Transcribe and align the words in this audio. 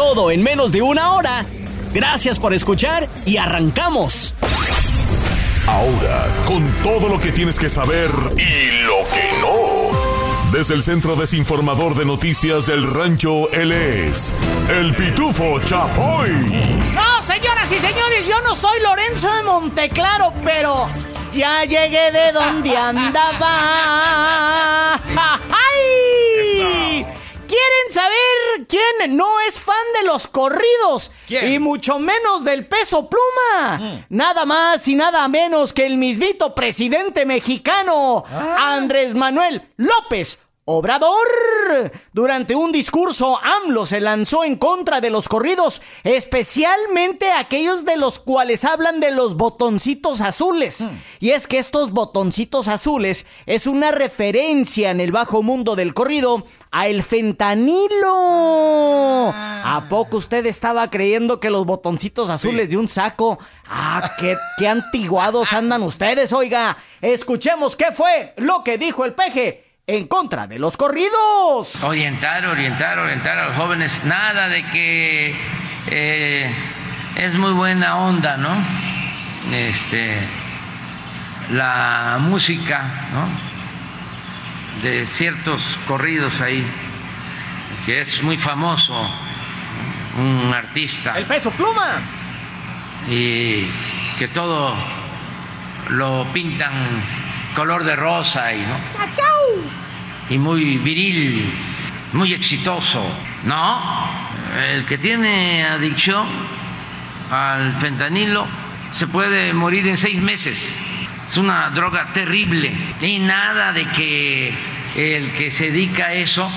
Todo 0.00 0.30
en 0.30 0.42
menos 0.42 0.72
de 0.72 0.80
una 0.80 1.12
hora. 1.12 1.44
Gracias 1.92 2.38
por 2.38 2.54
escuchar 2.54 3.06
y 3.26 3.36
arrancamos. 3.36 4.32
Ahora, 5.66 6.26
con 6.46 6.66
todo 6.82 7.10
lo 7.10 7.20
que 7.20 7.32
tienes 7.32 7.58
que 7.58 7.68
saber 7.68 8.10
y 8.38 8.70
lo 8.86 8.96
que 9.12 9.30
no. 9.42 9.90
Desde 10.52 10.72
el 10.72 10.82
Centro 10.82 11.16
Desinformador 11.16 11.94
de 11.96 12.06
Noticias 12.06 12.64
del 12.64 12.90
Rancho, 12.90 13.50
él 13.52 13.72
es 13.72 14.32
el 14.70 14.94
Pitufo 14.94 15.60
Chapoy. 15.60 16.30
No, 16.94 17.20
señoras 17.20 17.70
y 17.70 17.78
señores, 17.78 18.26
yo 18.26 18.40
no 18.40 18.56
soy 18.56 18.80
Lorenzo 18.80 19.30
de 19.36 19.42
Monteclaro, 19.42 20.32
pero 20.42 20.88
ya 21.34 21.64
llegué 21.64 22.10
de 22.10 22.32
donde 22.32 22.74
andaba. 22.74 23.38
¿Quieren 27.60 27.92
saber 27.92 28.66
quién 28.68 29.16
no 29.16 29.40
es 29.40 29.58
fan 29.58 29.76
de 29.98 30.06
los 30.06 30.26
corridos? 30.28 31.10
¿Quién? 31.26 31.52
Y 31.52 31.58
mucho 31.58 31.98
menos 31.98 32.44
del 32.44 32.66
peso 32.66 33.08
pluma. 33.08 34.04
Nada 34.08 34.46
más 34.46 34.86
y 34.88 34.94
nada 34.94 35.26
menos 35.28 35.72
que 35.72 35.84
el 35.84 35.96
mismito 35.96 36.54
presidente 36.54 37.26
mexicano, 37.26 38.24
Andrés 38.58 39.14
Manuel 39.14 39.62
López 39.76 40.38
Obrador. 40.72 41.90
Durante 42.12 42.54
un 42.54 42.70
discurso, 42.70 43.40
AMLO 43.42 43.86
se 43.86 44.00
lanzó 44.00 44.44
en 44.44 44.54
contra 44.54 45.00
de 45.00 45.10
los 45.10 45.28
corridos, 45.28 45.82
especialmente 46.04 47.32
aquellos 47.32 47.84
de 47.84 47.96
los 47.96 48.20
cuales 48.20 48.64
hablan 48.64 49.00
de 49.00 49.10
los 49.10 49.36
botoncitos 49.36 50.20
azules. 50.20 50.86
Y 51.18 51.30
es 51.30 51.48
que 51.48 51.58
estos 51.58 51.90
botoncitos 51.90 52.68
azules 52.68 53.26
es 53.46 53.66
una 53.66 53.90
referencia 53.90 54.92
en 54.92 55.00
el 55.00 55.10
bajo 55.10 55.42
mundo 55.42 55.74
del 55.74 55.92
corrido 55.92 56.44
a 56.70 56.86
el 56.86 57.02
fentanilo. 57.02 58.08
¿A 59.34 59.86
poco 59.88 60.18
usted 60.18 60.46
estaba 60.46 60.88
creyendo 60.88 61.40
que 61.40 61.50
los 61.50 61.66
botoncitos 61.66 62.30
azules 62.30 62.70
de 62.70 62.76
un 62.76 62.88
saco? 62.88 63.40
Ah, 63.66 64.12
qué, 64.20 64.36
qué 64.56 64.68
antiguados 64.68 65.52
andan 65.52 65.82
ustedes, 65.82 66.32
oiga. 66.32 66.76
Escuchemos 67.00 67.74
qué 67.74 67.90
fue 67.90 68.34
lo 68.36 68.62
que 68.62 68.78
dijo 68.78 69.04
el 69.04 69.14
peje 69.14 69.69
en 69.96 70.06
contra 70.06 70.46
de 70.46 70.58
los 70.58 70.76
corridos. 70.76 71.82
orientar, 71.82 72.46
orientar, 72.46 72.98
orientar 72.98 73.38
a 73.38 73.48
los 73.48 73.56
jóvenes. 73.56 74.04
Nada 74.04 74.48
de 74.48 74.64
que 74.66 75.34
eh, 75.88 76.54
es 77.16 77.34
muy 77.34 77.52
buena 77.52 77.96
onda, 77.96 78.36
¿no? 78.36 78.56
Este, 79.52 80.16
la 81.50 82.18
música, 82.20 83.08
¿no? 83.12 83.28
De 84.82 85.04
ciertos 85.06 85.78
corridos 85.88 86.40
ahí, 86.40 86.64
que 87.84 88.00
es 88.00 88.22
muy 88.22 88.36
famoso, 88.38 88.94
un 90.16 90.52
artista, 90.54 91.18
El 91.18 91.24
peso 91.24 91.50
pluma. 91.50 92.00
y 93.08 93.66
que 94.18 94.28
todo 94.28 94.74
lo 95.88 96.26
pintan 96.32 96.72
color 97.54 97.84
de 97.84 97.96
rosa 97.96 98.52
y, 98.52 98.60
¿no? 98.60 98.78
y 100.28 100.38
muy 100.38 100.78
viril, 100.78 101.52
muy 102.12 102.32
exitoso. 102.32 103.02
No, 103.44 103.82
el 104.58 104.84
que 104.86 104.98
tiene 104.98 105.64
adicción 105.64 106.26
al 107.30 107.74
fentanilo 107.80 108.46
se 108.92 109.06
puede 109.06 109.52
morir 109.52 109.86
en 109.88 109.96
seis 109.96 110.20
meses. 110.20 110.78
Es 111.28 111.36
una 111.36 111.70
droga 111.70 112.12
terrible. 112.12 112.72
Y 113.00 113.18
nada 113.18 113.72
de 113.72 113.86
que 113.90 114.52
el 114.96 115.30
que 115.32 115.50
se 115.50 115.70
dedica 115.70 116.06
a 116.06 116.14
eso 116.14 116.50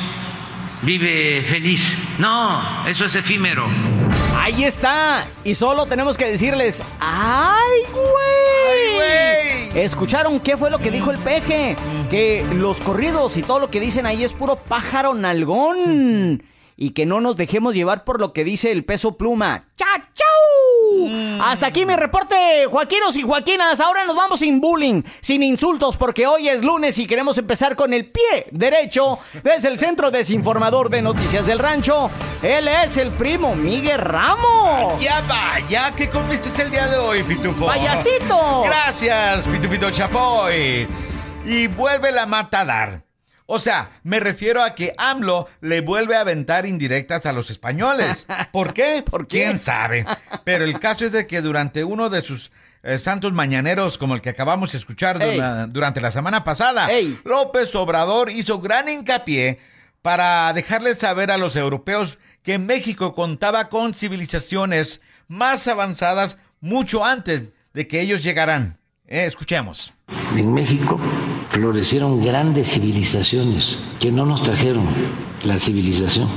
vive 0.81 1.43
feliz. 1.43 1.97
No, 2.17 2.87
eso 2.87 3.05
es 3.05 3.15
efímero. 3.15 3.67
Ahí 4.35 4.63
está. 4.63 5.25
Y 5.43 5.53
solo 5.55 5.85
tenemos 5.85 6.17
que 6.17 6.25
decirles, 6.25 6.83
¡ay, 6.99 7.81
güey! 7.91 9.52
¿Escucharon 9.75 10.39
qué 10.39 10.55
fue 10.55 10.69
lo 10.69 10.77
que 10.77 10.91
dijo 10.91 11.09
el 11.09 11.17
peje? 11.17 11.75
Que 12.11 12.45
los 12.53 12.79
corridos 12.79 13.37
y 13.37 13.41
todo 13.41 13.57
lo 13.57 13.71
que 13.71 13.79
dicen 13.79 14.05
ahí 14.05 14.23
es 14.23 14.31
puro 14.31 14.55
pájaro 14.55 15.15
nalgón. 15.15 16.43
Y 16.75 16.91
que 16.91 17.05
no 17.05 17.21
nos 17.21 17.35
dejemos 17.35 17.75
llevar 17.75 18.03
por 18.03 18.19
lo 18.19 18.33
que 18.33 18.43
dice 18.43 18.71
el 18.71 18.85
peso 18.85 19.17
pluma. 19.17 19.61
¡Chachau! 19.75 21.41
Hasta 21.41 21.67
aquí 21.67 21.85
mi 21.85 21.95
reporte, 21.95 22.35
Joaquinos 22.69 23.15
y 23.15 23.21
Joaquinas. 23.21 23.79
Ahora 23.79 24.05
nos 24.05 24.15
vamos 24.15 24.39
sin 24.39 24.59
bullying, 24.59 25.03
sin 25.21 25.43
insultos, 25.43 25.97
porque 25.97 26.27
hoy 26.27 26.47
es 26.47 26.63
lunes 26.63 26.97
y 26.97 27.05
queremos 27.05 27.37
empezar 27.37 27.75
con 27.75 27.93
el 27.93 28.11
pie 28.11 28.47
derecho 28.51 29.19
desde 29.43 29.67
el 29.69 29.77
Centro 29.77 30.11
Desinformador 30.11 30.89
de 30.89 31.01
Noticias 31.01 31.45
del 31.45 31.59
Rancho. 31.59 32.09
Él 32.41 32.67
es 32.67 32.97
el 32.97 33.11
primo 33.11 33.55
Miguel 33.55 33.99
Ramos. 33.99 35.01
Ya 35.01 35.21
vaya, 35.27 35.91
¿qué 35.95 36.09
comiste 36.09 36.61
el 36.61 36.71
día 36.71 36.87
de 36.87 36.97
hoy, 36.97 37.23
Pitufo? 37.23 37.65
¡Payasitos! 37.65 38.65
Gracias, 38.65 39.47
Pitufito 39.47 39.89
Chapoy. 39.91 40.87
Y 41.45 41.67
vuelve 41.67 42.11
la 42.11 42.25
mata 42.25 42.61
a 42.61 42.65
dar. 42.65 43.02
O 43.45 43.59
sea, 43.59 43.99
me 44.03 44.19
refiero 44.19 44.63
a 44.63 44.73
que 44.73 44.93
AMLO 44.97 45.47
le 45.61 45.81
vuelve 45.81 46.15
a 46.15 46.21
aventar 46.21 46.65
indirectas 46.65 47.25
a 47.25 47.33
los 47.33 47.49
españoles. 47.49 48.25
¿Por 48.51 48.73
qué? 48.73 49.03
¿Por 49.09 49.27
qué? 49.27 49.43
¿Quién 49.43 49.59
sabe? 49.59 50.05
Pero 50.45 50.63
el 50.63 50.79
caso 50.79 51.05
es 51.05 51.11
de 51.11 51.27
que 51.27 51.41
durante 51.41 51.83
uno 51.83 52.09
de 52.09 52.21
sus 52.21 52.51
eh, 52.83 52.97
santos 52.97 53.33
mañaneros, 53.33 53.97
como 53.97 54.15
el 54.15 54.21
que 54.21 54.29
acabamos 54.29 54.71
de 54.71 54.77
escuchar 54.77 55.19
dura- 55.19 55.67
durante 55.67 55.99
la 56.01 56.11
semana 56.11 56.43
pasada, 56.43 56.87
Ey. 56.91 57.19
López 57.25 57.73
Obrador 57.75 58.29
hizo 58.29 58.59
gran 58.59 58.87
hincapié 58.89 59.59
para 60.01 60.51
dejarles 60.53 60.97
saber 60.99 61.29
a 61.31 61.37
los 61.37 61.55
europeos 61.55 62.17
que 62.43 62.57
México 62.59 63.13
contaba 63.15 63.69
con 63.69 63.93
civilizaciones 63.93 65.01
más 65.27 65.67
avanzadas 65.67 66.37
mucho 66.59 67.05
antes 67.05 67.51
de 67.73 67.87
que 67.87 68.01
ellos 68.01 68.21
llegaran. 68.23 68.77
Eh, 69.07 69.25
escuchemos. 69.25 69.93
En 70.35 70.53
México 70.53 70.99
florecieron 71.53 72.19
grandes 72.19 72.71
civilizaciones 72.71 73.77
que 73.99 74.11
no 74.11 74.25
nos 74.25 74.41
trajeron 74.41 74.87
la 75.43 75.59
civilización 75.59 76.27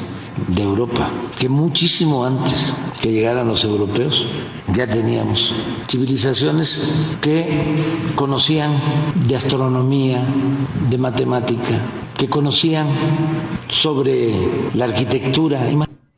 de 0.48 0.62
Europa, 0.62 1.08
que 1.38 1.48
muchísimo 1.48 2.26
antes 2.26 2.76
que 3.00 3.10
llegaran 3.10 3.48
los 3.48 3.64
europeos 3.64 4.26
ya 4.68 4.86
teníamos 4.86 5.54
civilizaciones 5.88 6.94
que 7.22 7.82
conocían 8.14 8.78
de 9.14 9.36
astronomía, 9.36 10.22
de 10.90 10.98
matemática, 10.98 11.80
que 12.14 12.28
conocían 12.28 12.86
sobre 13.68 14.34
la 14.74 14.84
arquitectura. 14.84 15.62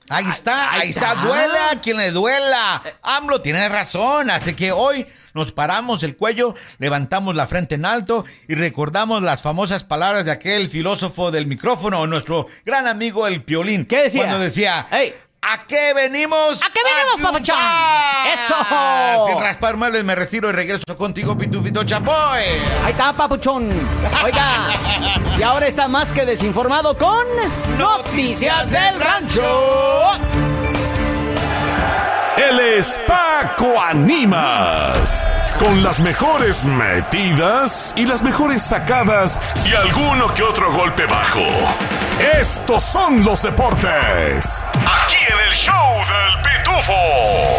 Ahí 0.08 0.26
está, 0.28 0.72
ahí 0.72 0.90
está, 0.90 1.14
duele 1.14 1.58
a 1.72 1.80
quien 1.80 1.98
le 1.98 2.10
duela. 2.10 2.82
AMLO 3.02 3.40
tiene 3.42 3.68
razón, 3.68 4.28
así 4.30 4.54
que 4.54 4.72
hoy 4.72 5.06
nos 5.38 5.52
paramos 5.52 6.02
el 6.02 6.16
cuello, 6.16 6.54
levantamos 6.78 7.34
la 7.34 7.46
frente 7.46 7.76
en 7.76 7.86
alto 7.86 8.24
y 8.48 8.54
recordamos 8.54 9.22
las 9.22 9.40
famosas 9.40 9.84
palabras 9.84 10.24
de 10.24 10.32
aquel 10.32 10.68
filósofo 10.68 11.30
del 11.30 11.46
micrófono, 11.46 12.06
nuestro 12.06 12.46
gran 12.66 12.86
amigo 12.86 13.26
el 13.26 13.42
Piolín. 13.42 13.86
¿Qué 13.86 14.02
decía? 14.02 14.22
Cuando 14.22 14.40
decía, 14.40 14.88
Ey. 14.90 15.14
¿a 15.40 15.64
qué 15.66 15.94
venimos? 15.94 16.60
¿A 16.62 16.72
qué 16.72 16.80
venimos, 16.84 17.20
papuchón? 17.22 17.56
triunfar". 17.56 18.34
¡Eso! 18.34 19.26
Sin 19.28 19.40
raspar 19.40 19.76
muebles 19.76 20.04
me 20.04 20.14
retiro 20.14 20.50
y 20.50 20.52
regreso 20.52 20.84
contigo, 20.96 21.36
Pitufito 21.36 21.84
Chapoy. 21.84 22.42
Ahí 22.84 22.90
está, 22.90 23.12
papuchón. 23.12 23.70
Oiga, 24.24 24.74
y 25.38 25.42
ahora 25.42 25.68
está 25.68 25.86
más 25.86 26.12
que 26.12 26.26
desinformado 26.26 26.98
con 26.98 27.24
Noticias 27.78 28.68
del 28.70 29.00
Rancho. 29.00 30.47
Él 32.48 32.60
es 32.60 32.98
Paco 33.06 33.78
Animas. 33.80 35.26
Con 35.58 35.82
las 35.82 36.00
mejores 36.00 36.64
metidas 36.64 37.92
y 37.96 38.06
las 38.06 38.22
mejores 38.22 38.62
sacadas 38.62 39.38
y 39.66 39.74
alguno 39.74 40.32
que 40.32 40.42
otro 40.44 40.72
golpe 40.72 41.04
bajo. 41.04 41.46
Estos 42.40 42.82
son 42.82 43.22
los 43.24 43.42
deportes. 43.42 44.64
Aquí 44.74 45.16
en 45.30 45.46
el 45.46 45.52
show 45.52 45.74
del 45.98 46.42
Pitufo. 46.42 46.92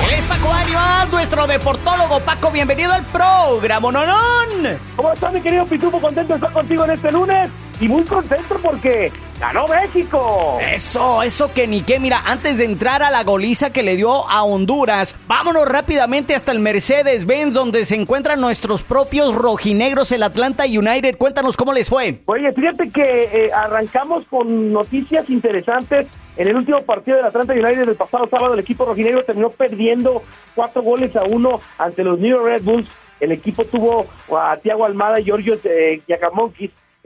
Él 0.08 0.14
es 0.18 0.26
Paco 0.26 0.54
Arias, 0.54 1.10
nuestro 1.10 1.46
deportólogo. 1.46 2.20
Paco, 2.22 2.50
bienvenido 2.50 2.92
al 2.92 3.04
programa, 3.06 3.92
Nonón. 3.92 4.80
¿Cómo 4.96 5.14
estás, 5.14 5.34
mi 5.34 5.42
querido 5.42 5.66
Pitufo? 5.68 6.02
Contento 6.02 6.34
de 6.34 6.38
estar 6.38 6.52
contigo 6.52 6.86
en 6.86 6.92
este 6.92 7.12
lunes. 7.12 7.52
Y 7.80 7.88
muy 7.88 8.04
contento 8.04 8.60
porque 8.62 9.12
ganó 9.40 9.68
México. 9.68 10.60
Eso, 10.62 11.24
eso 11.24 11.52
que 11.54 11.68
ni 11.68 11.82
qué. 11.82 12.00
Mira, 12.00 12.22
antes 12.26 12.58
de 12.58 12.66
entrar 12.66 13.04
a 13.04 13.10
la 13.10 13.24
goliza 13.24 13.72
que 13.72 13.84
le 13.84 13.96
dio 13.96 14.30
a 14.30 14.44
Honduras, 14.44 15.16
vámonos 15.28 15.66
rápidamente 15.66 16.36
hasta 16.36 16.52
el 16.52 16.60
Mercedes-Benz, 16.60 17.54
donde 17.54 17.86
se 17.86 17.96
encuentran 17.96 18.42
nuestros 18.42 18.84
propios 18.84 19.36
rojinegros, 19.36 20.12
el 20.12 20.24
Atlanta 20.24 20.66
United. 20.66 21.18
Cuéntanos 21.18 21.56
cómo 21.56 21.74
les 21.74 21.90
fue. 21.90 22.20
Oye, 22.26 22.52
fíjate 22.52 22.90
que 22.92 23.24
eh, 23.32 23.52
arrancamos 23.54 24.26
con 24.26 24.74
noticias 24.74 25.30
interesantes. 25.30 26.08
En 26.38 26.48
el 26.48 26.56
último 26.56 26.82
partido 26.84 27.18
del 27.18 27.26
Atlanta 27.26 27.54
United 27.54 27.86
del 27.86 27.96
pasado 27.96 28.28
sábado, 28.28 28.54
el 28.54 28.62
equipo 28.62 28.86
rojinegro 28.86 29.26
terminó 29.26 29.50
perdiendo 29.50 30.24
cuatro 30.56 30.82
goles 30.82 31.14
a 31.16 31.24
uno 31.24 31.60
ante 31.78 32.04
los 32.04 32.18
New 32.20 32.30
York 32.30 32.46
Red 32.46 32.64
Bulls. 32.64 32.88
El 33.20 33.34
equipo 33.34 33.66
tuvo 33.66 34.06
a 34.38 34.56
Tiago 34.58 34.86
Almada 34.86 35.20
y 35.20 35.26
Giorgio 35.26 35.60
eh, 35.66 36.02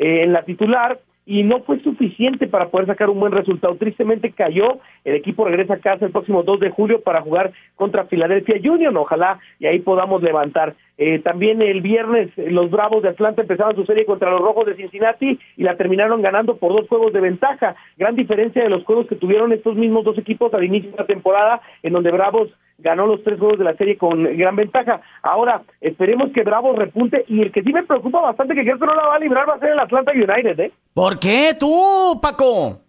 eh, 0.04 0.24
en 0.24 0.34
la 0.34 0.44
titular 0.44 1.00
y 1.26 1.44
no 1.44 1.62
fue 1.62 1.80
suficiente 1.80 2.48
para 2.48 2.70
poder 2.70 2.88
sacar 2.88 3.10
un 3.10 3.20
buen 3.20 3.32
resultado. 3.32 3.76
Tristemente 3.76 4.32
cayó, 4.32 4.80
el 5.04 5.16
equipo 5.16 5.46
regresa 5.46 5.76
a 5.76 5.80
casa 5.80 6.06
el 6.06 6.12
próximo 6.12 6.44
2 6.44 6.60
de 6.60 6.70
julio 6.70 7.02
para 7.02 7.22
jugar 7.22 7.54
contra 7.76 8.06
Philadelphia 8.06 8.56
Union, 8.72 8.96
ojalá 8.98 9.40
y 9.60 9.66
ahí 9.66 9.80
podamos 9.80 10.22
levantar. 10.22 10.76
Eh, 10.98 11.20
también 11.20 11.62
el 11.62 11.82
viernes 11.82 12.30
los 12.38 12.70
Bravos 12.70 13.02
de 13.02 13.10
Atlanta 13.10 13.42
empezaron 13.42 13.76
su 13.76 13.86
serie 13.86 14.06
contra 14.06 14.30
los 14.30 14.42
Rojos 14.42 14.66
de 14.66 14.76
Cincinnati 14.76 15.40
y 15.58 15.64
la 15.64 15.76
terminaron 15.76 16.22
ganando 16.22 16.58
por 16.58 16.74
dos 16.74 16.88
juegos 16.88 17.14
de 17.14 17.22
ventaja. 17.22 17.76
Gran 17.98 18.16
diferencia 18.16 18.64
de 18.64 18.70
los 18.70 18.84
juegos 18.84 19.08
que 19.08 19.16
tuvieron 19.16 19.52
estos 19.54 19.76
mismos 19.76 20.04
dos 20.04 20.18
equipos 20.18 20.54
al 20.54 20.64
inicio 20.64 20.92
de 20.92 20.98
la 20.98 21.08
temporada, 21.08 21.62
en 21.82 21.94
donde 21.94 22.12
Bravos 22.12 22.50
ganó 22.78 23.08
los 23.08 23.24
tres 23.24 23.40
juegos 23.40 23.58
de 23.58 23.66
la 23.66 23.76
serie 23.76 23.98
con 23.98 24.24
gran 24.38 24.56
ventaja. 24.56 25.02
Ahora, 25.22 25.62
esperemos 25.82 26.32
que 26.32 26.44
Bravos 26.44 26.78
repunte 26.78 27.24
y 27.28 27.42
el 27.42 27.52
que 27.52 27.64
sí 27.64 27.72
me 27.72 27.84
preocupa 27.84 28.22
bastante 28.22 28.56
que 28.56 28.64
creo 28.64 28.78
no 28.78 28.96
la 28.96 29.08
va 29.08 29.16
a 29.16 29.20
librar 29.20 29.48
va 29.48 29.56
a 29.56 29.60
ser 29.60 29.70
el 29.70 29.80
Atlanta 29.80 30.12
United, 30.12 30.60
¿eh? 30.60 30.72
¿Por 30.94 31.20
qué 31.20 31.56
tú, 31.60 32.20
Paco? 32.22 32.84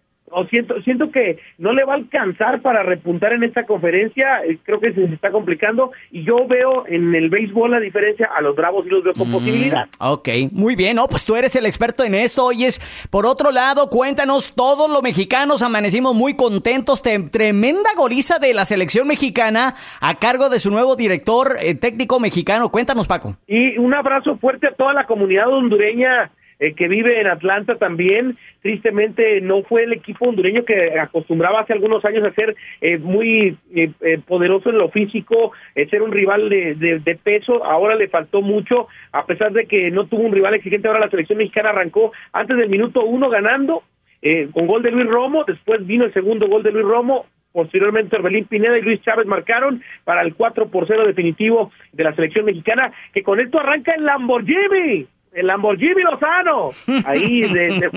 siento, 0.49 0.81
siento 0.81 1.11
que 1.11 1.39
no 1.57 1.73
le 1.73 1.85
va 1.85 1.93
a 1.93 1.97
alcanzar 1.97 2.61
para 2.61 2.83
repuntar 2.83 3.33
en 3.33 3.43
esta 3.43 3.65
conferencia, 3.65 4.43
eh, 4.43 4.57
creo 4.63 4.79
que 4.79 4.93
se, 4.93 5.05
está 5.05 5.31
complicando. 5.31 5.91
Y 6.11 6.23
yo 6.23 6.45
veo 6.47 6.85
en 6.87 7.15
el 7.15 7.29
béisbol 7.29 7.71
la 7.71 7.79
diferencia. 7.79 8.29
A 8.35 8.41
los 8.41 8.55
Bravos 8.55 8.85
y 8.85 8.89
los 8.89 9.03
veo 9.03 9.13
con 9.13 9.29
mm, 9.29 9.31
posibilidad. 9.31 9.87
Ok, 9.99 10.29
muy 10.51 10.75
bien, 10.75 10.97
no, 10.97 11.07
pues 11.07 11.25
tú 11.25 11.35
eres 11.35 11.55
el 11.55 11.65
experto 11.65 12.03
en 12.03 12.13
esto, 12.13 12.45
oyes, 12.45 13.07
por 13.09 13.25
otro 13.25 13.51
lado, 13.51 13.89
cuéntanos, 13.89 14.53
todos 14.55 14.89
los 14.89 15.01
mexicanos 15.01 15.61
amanecimos 15.61 16.15
muy 16.15 16.35
contentos, 16.35 17.01
tremenda 17.01 17.89
goliza 17.95 18.39
de 18.39 18.53
la 18.53 18.65
selección 18.65 19.07
mexicana 19.07 19.73
a 20.01 20.15
cargo 20.15 20.49
de 20.49 20.59
su 20.59 20.71
nuevo 20.71 20.95
director 20.95 21.53
eh, 21.61 21.75
técnico 21.75 22.19
mexicano, 22.19 22.69
cuéntanos 22.69 23.07
Paco. 23.07 23.37
Y 23.47 23.77
un 23.77 23.93
abrazo 23.93 24.37
fuerte 24.37 24.67
a 24.67 24.75
toda 24.75 24.93
la 24.93 25.05
comunidad 25.05 25.47
hondureña 25.47 26.31
eh, 26.59 26.73
que 26.73 26.87
vive 26.87 27.19
en 27.19 27.27
Atlanta 27.27 27.75
también. 27.75 28.37
Tristemente 28.61 29.41
no 29.41 29.63
fue 29.63 29.83
el 29.83 29.93
equipo 29.93 30.25
hondureño 30.25 30.63
que 30.63 30.97
acostumbraba 30.99 31.61
hace 31.61 31.73
algunos 31.73 32.03
años 32.05 32.23
a 32.23 32.33
ser 32.33 32.55
eh, 32.81 32.97
muy 32.97 33.57
eh, 33.75 33.91
poderoso 34.25 34.69
en 34.69 34.77
lo 34.77 34.89
físico, 34.89 35.51
ser 35.89 36.01
un 36.01 36.11
rival 36.11 36.49
de, 36.49 36.75
de, 36.75 37.15
peso. 37.15 37.63
Ahora 37.65 37.95
le 37.95 38.07
faltó 38.07 38.41
mucho, 38.41 38.87
a 39.11 39.25
pesar 39.25 39.51
de 39.51 39.65
que 39.65 39.91
no 39.91 40.05
tuvo 40.07 40.23
un 40.23 40.33
rival 40.33 40.53
exigente. 40.53 40.87
Ahora 40.87 41.01
la 41.01 41.09
selección 41.09 41.37
mexicana 41.37 41.69
arrancó 41.69 42.11
antes 42.31 42.57
del 42.57 42.69
minuto 42.69 43.03
uno 43.03 43.29
ganando. 43.29 43.83
con 44.53 44.65
gol 44.65 44.81
de 44.81 44.91
Luis 44.91 45.07
Romo, 45.07 45.43
después 45.45 45.85
vino 45.85 46.05
el 46.05 46.13
segundo 46.13 46.47
gol 46.47 46.63
de 46.63 46.71
Luis 46.71 46.85
Romo, 46.85 47.25
posteriormente 47.51 48.15
Orbelín 48.15 48.45
Pineda 48.45 48.77
y 48.77 48.81
Luis 48.81 49.01
Chávez 49.01 49.27
marcaron 49.27 49.83
para 50.03 50.21
el 50.21 50.33
4 50.33 50.69
por 50.69 50.87
0 50.87 51.05
definitivo 51.05 51.71
de 51.91 52.03
la 52.03 52.15
selección 52.15 52.45
mexicana, 52.45 52.91
que 53.13 53.23
con 53.23 53.39
esto 53.39 53.59
arranca 53.59 53.93
el 53.93 54.05
Lamborghini 54.05 55.07
el 55.35 55.47
Lamborghini 55.47 56.01
Lozano, 56.01 56.69
ahí 57.05 57.41
de, 57.41 57.89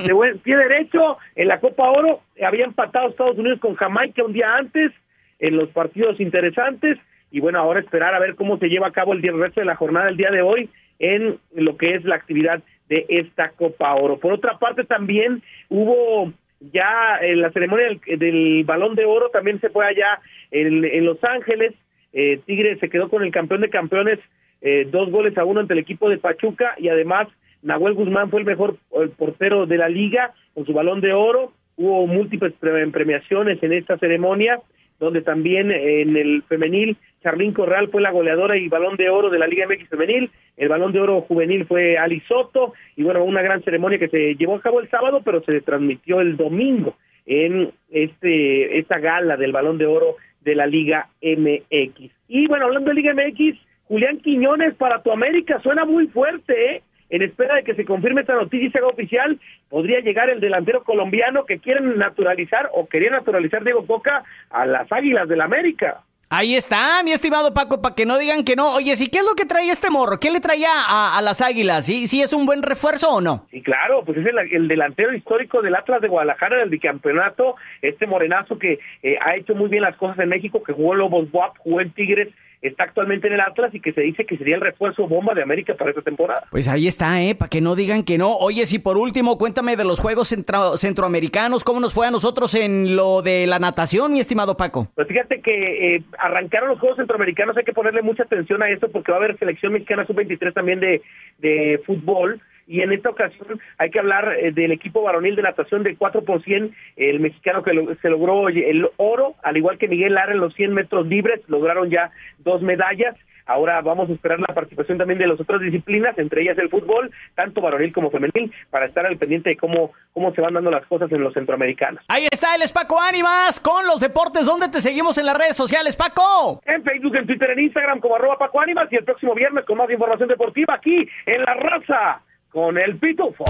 pie 0.43 0.57
derecho, 0.57 1.19
en 1.37 1.49
la 1.49 1.61
Copa 1.61 1.89
Oro, 1.89 2.21
había 2.45 2.65
empatado 2.65 3.09
Estados 3.09 3.39
Unidos 3.39 3.61
con 3.61 3.77
Jamaica 3.77 4.25
un 4.25 4.33
día 4.33 4.57
antes, 4.57 4.93
en 5.39 5.57
los 5.57 5.69
partidos 5.71 6.19
interesantes, 6.19 6.99
y 7.31 7.39
bueno, 7.39 7.61
ahora 7.61 7.81
esperar 7.81 8.13
a 8.15 8.19
ver 8.19 8.35
cómo 8.35 8.59
se 8.59 8.69
lleva 8.69 8.89
a 8.89 8.93
cabo 8.93 9.13
el, 9.13 9.23
día, 9.23 9.33
resto 9.33 9.61
de 9.61 9.67
la 9.67 9.77
jornada 9.77 10.07
del 10.07 10.17
día 10.17 10.31
de 10.31 10.43
hoy 10.43 10.69
en 10.99 11.39
lo 11.55 11.77
que 11.77 11.95
es 11.95 12.05
la 12.05 12.17
actividad 12.17 12.61
de 12.89 13.07
esta 13.09 13.51
Copa 13.51 13.95
Oro. 13.95 14.19
Por 14.19 14.33
otra 14.33 14.59
parte, 14.59 14.83
también 14.83 15.43
hubo 15.69 16.33
ya 16.73 17.19
en 17.21 17.41
la 17.41 17.53
ceremonia 17.53 18.01
del, 18.05 18.65
Balón 18.65 18.97
de 18.97 19.05
Oro, 19.05 19.29
también 19.29 19.61
se 19.61 19.71
fue 19.71 19.87
allá 19.87 20.19
en, 20.51 21.05
Los 21.05 21.23
Ángeles, 21.23 21.73
eh, 22.13 22.41
Tigre 22.47 22.79
se 22.81 22.89
quedó 22.89 23.09
con 23.09 23.23
el 23.23 23.31
campeón 23.31 23.61
de 23.61 23.71
campeones 23.71 24.19
eh, 24.61 24.87
dos 24.91 25.11
goles 25.11 25.37
a 25.39 25.45
uno 25.45 25.61
ante 25.61 25.75
el 25.75 25.81
equipo 25.81 26.09
de 26.09 26.19
Pachuca 26.19 26.75
y 26.79 26.89
además 26.89 27.29
Nahuel 27.63 27.95
Guzmán 27.95 28.31
fue 28.31 28.41
el 28.41 28.47
mejor 28.47 28.77
portero 29.17 29.67
de 29.67 29.79
la 29.79 29.89
liga 29.89 30.33
con 30.55 30.65
su 30.65 30.73
balón 30.73 31.01
de 31.01 31.13
oro. 31.13 31.53
Hubo 31.77 32.07
múltiples 32.07 32.53
premiaciones 32.55 33.63
en 33.63 33.73
esta 33.73 33.99
ceremonia, 33.99 34.61
donde 34.99 35.23
también 35.23 35.71
en 35.71 36.17
el 36.17 36.43
femenil 36.49 36.97
Charlín 37.23 37.53
Corral 37.53 37.89
fue 37.89 38.01
la 38.01 38.11
goleadora 38.11 38.57
y 38.57 38.69
balón 38.69 38.97
de 38.97 39.11
oro 39.11 39.31
de 39.31 39.39
la 39.39 39.47
Liga 39.47 39.67
MX 39.67 39.89
femenil. 39.89 40.31
El 40.57 40.69
balón 40.69 40.93
de 40.93 41.01
oro 41.01 41.21
juvenil 41.23 41.67
fue 41.67 41.99
Ali 41.99 42.21
Soto 42.21 42.75
y 42.97 43.03
bueno, 43.03 43.25
una 43.25 43.43
gran 43.43 43.63
ceremonia 43.63 43.99
que 43.99 44.09
se 44.09 44.35
llevó 44.35 44.57
a 44.57 44.61
cabo 44.61 44.81
el 44.81 44.89
sábado, 44.89 45.23
pero 45.25 45.43
se 45.43 45.61
transmitió 45.61 46.21
el 46.21 46.37
domingo 46.37 46.97
en 47.27 47.71
este 47.91 48.79
esta 48.79 48.99
gala 48.99 49.37
del 49.37 49.53
balón 49.53 49.79
de 49.79 49.87
oro 49.87 50.17
de 50.41 50.55
la 50.55 50.67
Liga 50.67 51.09
MX. 51.23 52.11
Y 52.29 52.47
bueno, 52.47 52.67
hablando 52.67 52.91
de 52.91 52.95
Liga 52.95 53.15
MX, 53.15 53.59
Julián 53.89 54.19
Quiñones 54.19 54.75
para 54.75 55.03
tu 55.03 55.11
América 55.11 55.61
suena 55.63 55.85
muy 55.85 56.07
fuerte, 56.09 56.77
¿eh? 56.77 56.83
En 57.11 57.23
espera 57.23 57.57
de 57.57 57.65
que 57.65 57.75
se 57.75 57.87
confirme 57.87 58.21
esta 58.21 58.35
noticia 58.35 58.69
y 58.69 58.71
se 58.71 58.79
haga 58.79 58.89
oficial, 58.89 59.41
podría 59.71 60.01
llegar 60.01 60.29
el 60.29 60.41
delantero 60.41 60.85
colombiano 60.85 61.47
que 61.47 61.59
quieren 61.59 61.97
naturalizar 61.97 62.69
o 62.75 62.87
quería 62.87 63.11
naturalizar 63.11 63.65
Diego 63.65 63.87
Coca 63.87 64.25
a 64.51 64.67
las 64.67 64.93
Águilas 64.93 65.27
del 65.27 65.39
la 65.39 65.45
América. 65.45 66.03
Ahí 66.31 66.57
está, 66.57 67.03
mi 67.03 67.13
estimado 67.13 67.55
Paco, 67.55 67.81
para 67.81 67.95
que 67.95 68.05
no 68.05 68.19
digan 68.19 68.45
que 68.45 68.55
no. 68.55 68.75
Oye, 68.75 68.97
¿sí 68.97 69.09
qué 69.09 69.21
es 69.21 69.25
lo 69.25 69.35
que 69.35 69.47
trae 69.47 69.71
este 69.71 69.89
morro? 69.89 70.21
¿Qué 70.21 70.31
le 70.31 70.41
traía 70.41 70.69
a, 70.87 71.23
las 71.23 71.41
Águilas? 71.41 71.87
¿Sí, 71.87 72.07
¿Sí 72.07 72.21
es 72.21 72.35
un 72.35 72.45
buen 72.45 72.63
refuerzo 72.63 73.09
o 73.09 73.21
no? 73.23 73.47
Sí, 73.51 73.63
claro, 73.63 74.05
pues 74.05 74.19
es 74.19 74.27
el, 74.27 74.69
delantero 74.69 75.15
histórico 75.15 75.63
del 75.63 75.75
Atlas 75.75 76.03
de 76.03 76.09
Guadalajara 76.09 76.59
del 76.59 76.69
bicampeonato, 76.69 77.57
este 77.81 78.07
morenazo 78.07 78.59
que 78.59 78.79
eh, 79.03 79.17
ha 79.25 79.37
hecho 79.37 79.55
muy 79.55 79.71
bien 79.71 79.83
las 79.83 79.97
cosas 79.97 80.19
en 80.19 80.29
México, 80.29 80.63
que 80.63 80.75
jugó 80.75 80.95
Lobos 80.95 81.29
WAP, 81.33 81.57
jugó 81.61 81.81
en 81.81 81.93
Tigres, 81.93 82.29
está 82.63 82.85
actualmente 82.85 83.29
en 83.29 83.35
el 83.35 83.41
Atlas 83.41 83.75
y 83.75 83.81
que 83.81 83.93
se 83.93 84.01
dice 84.01 84.25
que 84.25 84.37
sería 84.37 84.57
el 84.57 84.61
refuerzo 84.61 85.07
bomba 85.07 85.35
de 85.35 85.43
América 85.43 85.75
para 85.75 85.91
esta 85.91 86.03
temporada. 86.03 86.45
Pues 86.51 86.69
ahí 86.69 86.87
está, 86.87 87.23
¿eh? 87.23 87.35
Para 87.35 87.49
que 87.49 87.61
no 87.61 87.77
digan 87.77 88.03
que 88.03 88.19
no. 88.19 88.37
Oye, 88.37 88.67
si 88.67 88.79
por 88.79 88.97
último, 88.97 89.39
cuéntame 89.39 89.77
de 89.77 89.85
los 89.85 90.01
Juegos 90.01 90.35
Centroamericanos, 90.77 91.65
¿cómo 91.65 91.81
nos 91.81 91.95
fue 91.95 92.07
a 92.07 92.11
nosotros 92.11 92.55
en 92.55 92.97
lo 92.97 93.23
de 93.23 93.47
la 93.47 93.59
natación, 93.59 94.13
mi 94.13 94.21
estimado 94.21 94.57
Paco? 94.57 94.89
Pues 94.95 95.09
fíjate 95.09 95.41
que 95.41 95.97
eh, 95.97 96.03
arrancaron 96.19 96.71
los 96.71 96.81
Juegos 96.81 96.99
Centroamericanos, 96.99 97.57
hay 97.57 97.65
que 97.65 97.73
ponerle 97.73 98.03
mucha 98.03 98.25
atención 98.25 98.63
a 98.63 98.71
esto 98.71 98.89
porque 98.91 99.13
va 99.13 99.19
a 99.19 99.21
haber 99.21 99.39
selección 99.39 99.73
mexicana 99.73 100.07
sub-23 100.07 100.53
también 100.53 100.81
de, 100.81 101.03
de 101.39 101.81
fútbol 101.87 102.41
y 102.69 102.83
en 102.83 102.93
esta 102.93 103.09
ocasión 103.09 103.59
hay 103.79 103.91
que 103.91 103.99
hablar 103.99 104.37
eh, 104.39 104.53
del 104.53 104.73
equipo 104.73 105.03
varonil 105.03 105.35
de 105.35 105.43
natación 105.43 105.83
de 105.83 105.97
4 105.97 106.23
por 106.23 106.45
100, 106.45 106.75
el 106.97 107.19
mexicano 107.19 107.63
que 107.63 107.97
se 108.01 108.11
logró 108.11 108.49
el 108.49 108.89
oro, 108.99 109.35
al 109.43 109.57
igual 109.57 109.79
que 109.79 109.89
Miguel 109.89 110.15
Lara 110.15 110.33
en 110.33 110.41
los 110.41 110.55
100 110.55 110.75
metros 110.75 111.07
libres, 111.07 111.41
lograron 111.49 111.91
ya 111.91 112.11
dos 112.39 112.63
medallas. 112.63 113.17
Ahora 113.47 113.81
vamos 113.81 114.11
a 114.11 114.13
esperar 114.13 114.39
la 114.41 114.55
participación 114.55 114.99
también 114.99 115.19
de 115.19 115.27
las 115.27 115.41
otras 115.41 115.63
disciplinas, 115.63 116.19
entre 116.19 116.43
ellas 116.43 116.59
el 116.59 116.69
fútbol, 116.69 117.11
tanto 117.35 117.63
varonil 117.63 117.95
como 117.95 118.11
femenil, 118.11 118.53
para 118.69 118.85
estar 118.85 119.07
al 119.07 119.17
pendiente 119.17 119.49
de 119.49 119.57
cómo, 119.57 119.93
cómo 120.13 120.35
se 120.35 120.43
van 120.43 120.53
dando 120.53 120.71
las 120.71 120.85
cosas 120.85 121.11
en 121.11 121.23
los 121.23 121.33
centroamericanos. 121.33 122.05
Ahí 122.09 122.27
está 122.31 122.55
el 122.55 122.61
Espaco 122.61 123.01
Ánimas 123.01 123.59
con 123.59 123.87
los 123.87 124.01
deportes. 124.01 124.45
¿Dónde 124.45 124.69
te 124.69 124.83
seguimos 124.83 125.17
en 125.17 125.25
las 125.25 125.39
redes 125.39 125.57
sociales, 125.57 125.97
Paco? 125.97 126.61
En 126.67 126.85
Facebook, 126.85 127.17
en 127.17 127.27
Twitter, 127.27 127.51
en 127.53 127.61
Instagram 127.61 128.01
como 128.01 128.17
arroba 128.17 128.37
Paco 128.37 128.61
Ánimas 128.61 128.93
y 128.93 128.97
el 128.97 129.05
próximo 129.05 129.35
viernes 129.35 129.65
con 129.65 129.79
más 129.79 129.91
información 129.91 130.29
deportiva 130.29 130.75
aquí 130.75 131.09
en 131.25 131.43
La 131.43 131.55
Raza 131.55 132.21
con 132.51 132.79
el 132.79 132.99
pitufo. 132.99 133.45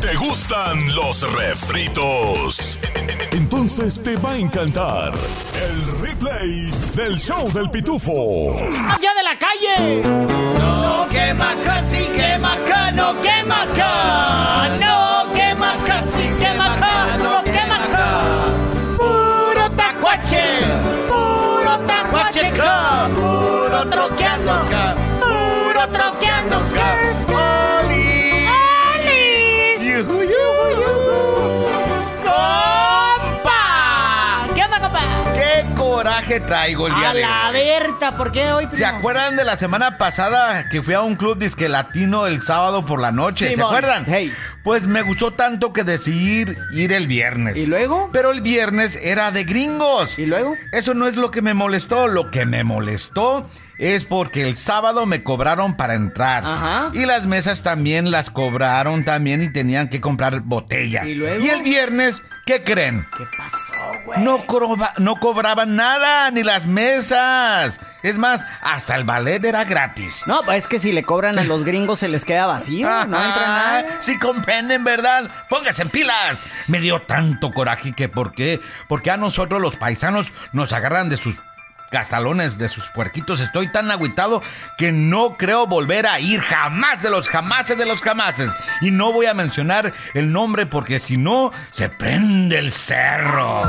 ¿Te 0.00 0.14
gustan 0.16 0.94
los 0.94 1.20
refritos? 1.32 2.78
Entonces 3.32 4.02
te 4.02 4.16
va 4.16 4.32
a 4.32 4.36
encantar 4.36 5.12
el 5.14 6.00
replay 6.00 6.70
del 6.94 7.18
show 7.18 7.50
del 7.52 7.70
pitufo. 7.70 8.56
¡Allá 8.88 9.14
de 9.14 9.22
la 9.22 9.38
calle! 9.38 10.02
No 10.58 11.08
quema 11.08 11.54
casi, 11.64 12.04
quema 12.04 12.54
acá, 12.54 12.92
no 12.92 13.20
quema 13.20 13.62
acá. 13.62 14.68
No 14.80 15.32
quema 15.34 15.74
casi, 15.84 16.22
quema 16.38 16.74
acá, 16.74 17.16
no 17.18 17.42
quema 17.42 17.84
acá. 17.84 18.22
Puro 18.96 19.70
tacuache, 19.70 20.44
puro 21.08 21.78
tacuache 21.86 22.52
puro 23.14 23.88
troqueando, 23.88 24.52
puro 25.20 25.88
troqueando, 25.88 26.56
coraje 36.24 36.40
traigo 36.40 36.86
el 36.86 36.94
día 36.94 37.10
a 37.10 37.14
la 37.14 37.50
Berta, 37.52 38.16
¿por 38.16 38.32
qué 38.32 38.52
hoy? 38.52 38.66
¿Se 38.72 38.84
acuerdan 38.84 39.36
de 39.36 39.44
la 39.44 39.58
semana 39.58 39.98
pasada 39.98 40.68
que 40.68 40.82
fui 40.82 40.94
a 40.94 41.02
un 41.02 41.16
club 41.16 41.38
disque 41.38 41.68
latino 41.68 42.26
el 42.26 42.40
sábado 42.40 42.84
por 42.84 43.00
la 43.00 43.12
noche? 43.12 43.54
¿Se 43.54 43.60
acuerdan? 43.60 44.04
Pues 44.62 44.86
me 44.86 45.02
gustó 45.02 45.32
tanto 45.32 45.72
que 45.72 45.84
decidí 45.84 46.44
ir 46.72 46.92
el 46.92 47.06
viernes. 47.06 47.56
¿Y 47.58 47.66
luego? 47.66 48.08
Pero 48.12 48.32
el 48.32 48.40
viernes 48.40 48.96
era 49.02 49.30
de 49.30 49.44
gringos. 49.44 50.18
¿Y 50.18 50.26
luego? 50.26 50.56
Eso 50.72 50.94
no 50.94 51.06
es 51.06 51.16
lo 51.16 51.30
que 51.30 51.42
me 51.42 51.52
molestó. 51.52 52.08
Lo 52.08 52.30
que 52.30 52.46
me 52.46 52.64
molestó 52.64 53.50
es 53.78 54.04
porque 54.04 54.42
el 54.42 54.56
sábado 54.56 55.06
me 55.06 55.22
cobraron 55.22 55.76
para 55.76 55.94
entrar. 55.94 56.44
Ajá. 56.44 56.90
Y 56.94 57.06
las 57.06 57.26
mesas 57.26 57.62
también 57.62 58.10
las 58.10 58.30
cobraron 58.30 59.04
también 59.04 59.42
y 59.42 59.52
tenían 59.52 59.88
que 59.88 60.00
comprar 60.00 60.40
botella. 60.40 61.04
¿Y 61.04 61.14
luego? 61.14 61.44
Y 61.44 61.48
el 61.48 61.62
viernes, 61.62 62.22
¿qué 62.46 62.62
creen? 62.62 63.06
¿Qué 63.16 63.24
pasó, 63.36 63.74
güey? 64.04 64.22
No, 64.22 64.44
no 64.98 65.16
cobraban 65.16 65.76
nada, 65.76 66.30
ni 66.30 66.42
las 66.42 66.66
mesas. 66.66 67.80
Es 68.02 68.18
más, 68.18 68.44
hasta 68.62 68.94
el 68.96 69.04
ballet 69.04 69.44
era 69.44 69.64
gratis. 69.64 70.22
No, 70.26 70.42
pues 70.42 70.58
es 70.58 70.68
que 70.68 70.78
si 70.78 70.92
le 70.92 71.02
cobran 71.02 71.38
a 71.38 71.44
los 71.44 71.64
gringos 71.64 72.00
se 72.00 72.08
les 72.08 72.24
queda 72.24 72.46
vacío, 72.46 72.88
no 72.88 73.02
entra 73.02 73.46
nada. 73.46 73.84
Sí 74.00 74.18
comprenden, 74.18 74.84
¿verdad? 74.84 75.30
Póngase 75.48 75.82
en 75.82 75.88
pilas. 75.88 76.64
Me 76.68 76.80
dio 76.80 77.00
tanto 77.02 77.50
coraje 77.50 77.92
que 77.92 78.08
por 78.08 78.32
qué, 78.32 78.60
porque 78.88 79.10
a 79.10 79.16
nosotros 79.16 79.60
los 79.60 79.76
paisanos 79.76 80.32
nos 80.52 80.72
agarran 80.72 81.08
de 81.08 81.16
sus 81.16 81.40
gastalones, 81.94 82.58
de 82.58 82.68
sus 82.68 82.88
puerquitos. 82.90 83.40
Estoy 83.40 83.68
tan 83.72 83.90
agüitado 83.90 84.42
que 84.76 84.92
no 84.92 85.36
creo 85.38 85.66
volver 85.66 86.06
a 86.06 86.20
ir 86.20 86.40
jamás 86.40 87.02
de 87.02 87.08
los 87.10 87.28
jamases 87.28 87.78
de 87.78 87.86
los 87.86 88.02
jamases. 88.02 88.50
Y 88.82 88.90
no 88.90 89.12
voy 89.12 89.26
a 89.26 89.34
mencionar 89.34 89.92
el 90.12 90.32
nombre 90.32 90.66
porque 90.66 90.98
si 90.98 91.16
no, 91.16 91.52
se 91.70 91.88
prende 91.88 92.58
el 92.58 92.72
cerro. 92.72 93.62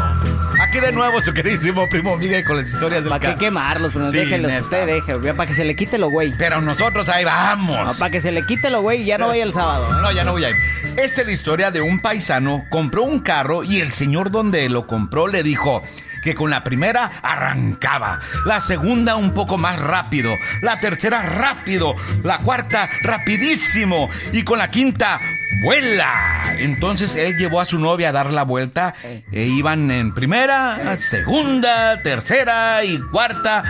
Aquí 0.62 0.80
de 0.80 0.92
nuevo 0.92 1.22
su 1.22 1.34
queridísimo 1.34 1.88
primo 1.90 2.18
Miguel 2.18 2.44
con 2.44 2.58
las 2.58 2.68
historias 2.68 3.02
del 3.04 3.10
¿Para 3.10 3.20
qué 3.20 3.28
ca- 3.28 3.36
quemarlos? 3.38 3.92
Pero 3.94 4.08
Sí, 4.08 4.18
déjenlos, 4.18 4.52
neta. 4.52 4.64
usted 4.64 4.86
deje, 4.88 5.34
para 5.34 5.48
que 5.48 5.54
se 5.54 5.64
le 5.64 5.76
quite 5.76 5.98
lo 5.98 6.10
güey. 6.10 6.34
Pero 6.38 6.62
nosotros 6.62 7.08
ahí 7.10 7.24
vamos. 7.24 7.98
para 8.00 8.10
que 8.12 8.20
se 8.20 8.32
le 8.32 8.46
quite 8.46 8.70
lo 8.70 8.82
güey 8.82 9.04
y 9.04 9.06
ya 9.06 9.18
no 9.18 9.28
vaya 9.28 9.44
el 9.44 9.54
sábado. 9.54 9.86
¿eh? 9.92 10.02
No, 10.02 10.12
ya 10.12 10.24
no 10.24 10.32
voy 10.32 10.46
a 10.46 10.50
ir. 10.50 10.56
Esta 10.98 11.22
es 11.22 11.28
la 11.28 11.34
historia 11.34 11.72
de 11.72 11.82
un 11.82 12.00
paisano. 12.00 12.66
Compró 12.70 13.04
un 13.04 13.20
carro 13.20 13.64
y 13.64 13.80
el 13.82 13.92
señor 13.92 14.32
donde 14.32 14.68
lo 14.70 14.88
compró 14.88 15.28
le 15.28 15.44
dijo 15.44 15.84
que 16.26 16.34
con 16.34 16.50
la 16.50 16.64
primera 16.64 17.20
arrancaba, 17.22 18.20
la 18.46 18.60
segunda 18.60 19.16
un 19.16 19.32
poco 19.32 19.60
más 19.60 19.80
rápido, 19.80 20.34
la 20.64 20.80
tercera 20.80 21.22
rápido, 21.22 21.94
la 22.24 22.40
cuarta 22.40 22.90
rapidísimo 23.04 24.10
y 24.34 24.42
con 24.42 24.58
la 24.58 24.72
quinta 24.72 25.22
vuela. 25.62 26.56
Entonces 26.58 27.16
él 27.16 27.38
llevó 27.38 27.62
a 27.62 27.66
su 27.66 27.78
novia 27.78 28.10
a 28.10 28.12
dar 28.12 28.34
la 28.34 28.42
vuelta 28.42 28.96
e 29.04 29.46
iban 29.46 29.92
en 29.92 30.16
primera, 30.16 30.98
segunda, 30.98 32.02
tercera 32.02 32.84
y 32.84 33.00
cuarta, 33.12 33.64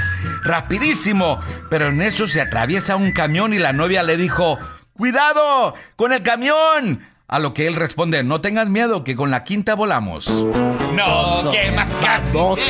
rapidísimo. 0.44 1.42
Pero 1.70 1.90
en 1.90 2.02
eso 2.02 2.26
se 2.26 2.40
atraviesa 2.40 2.96
un 2.96 3.12
camión 3.12 3.54
y 3.54 3.60
la 3.60 3.74
novia 3.74 4.02
le 4.02 4.16
dijo, 4.16 4.58
¡Cuidado! 4.94 5.76
¡Con 5.98 6.14
el 6.14 6.24
camión! 6.24 7.02
A 7.28 7.40
lo 7.40 7.54
que 7.54 7.66
él 7.68 7.76
responde, 7.76 8.24
no 8.24 8.40
tengas 8.40 8.70
miedo, 8.70 9.04
que 9.04 9.16
con 9.16 9.32
la 9.32 9.44
quinta 9.44 9.74
volamos. 9.76 10.28
No, 10.30 11.52
qué 11.52 11.72
más 11.72 11.88
casi. 12.00 12.38
Baboso. 12.38 12.64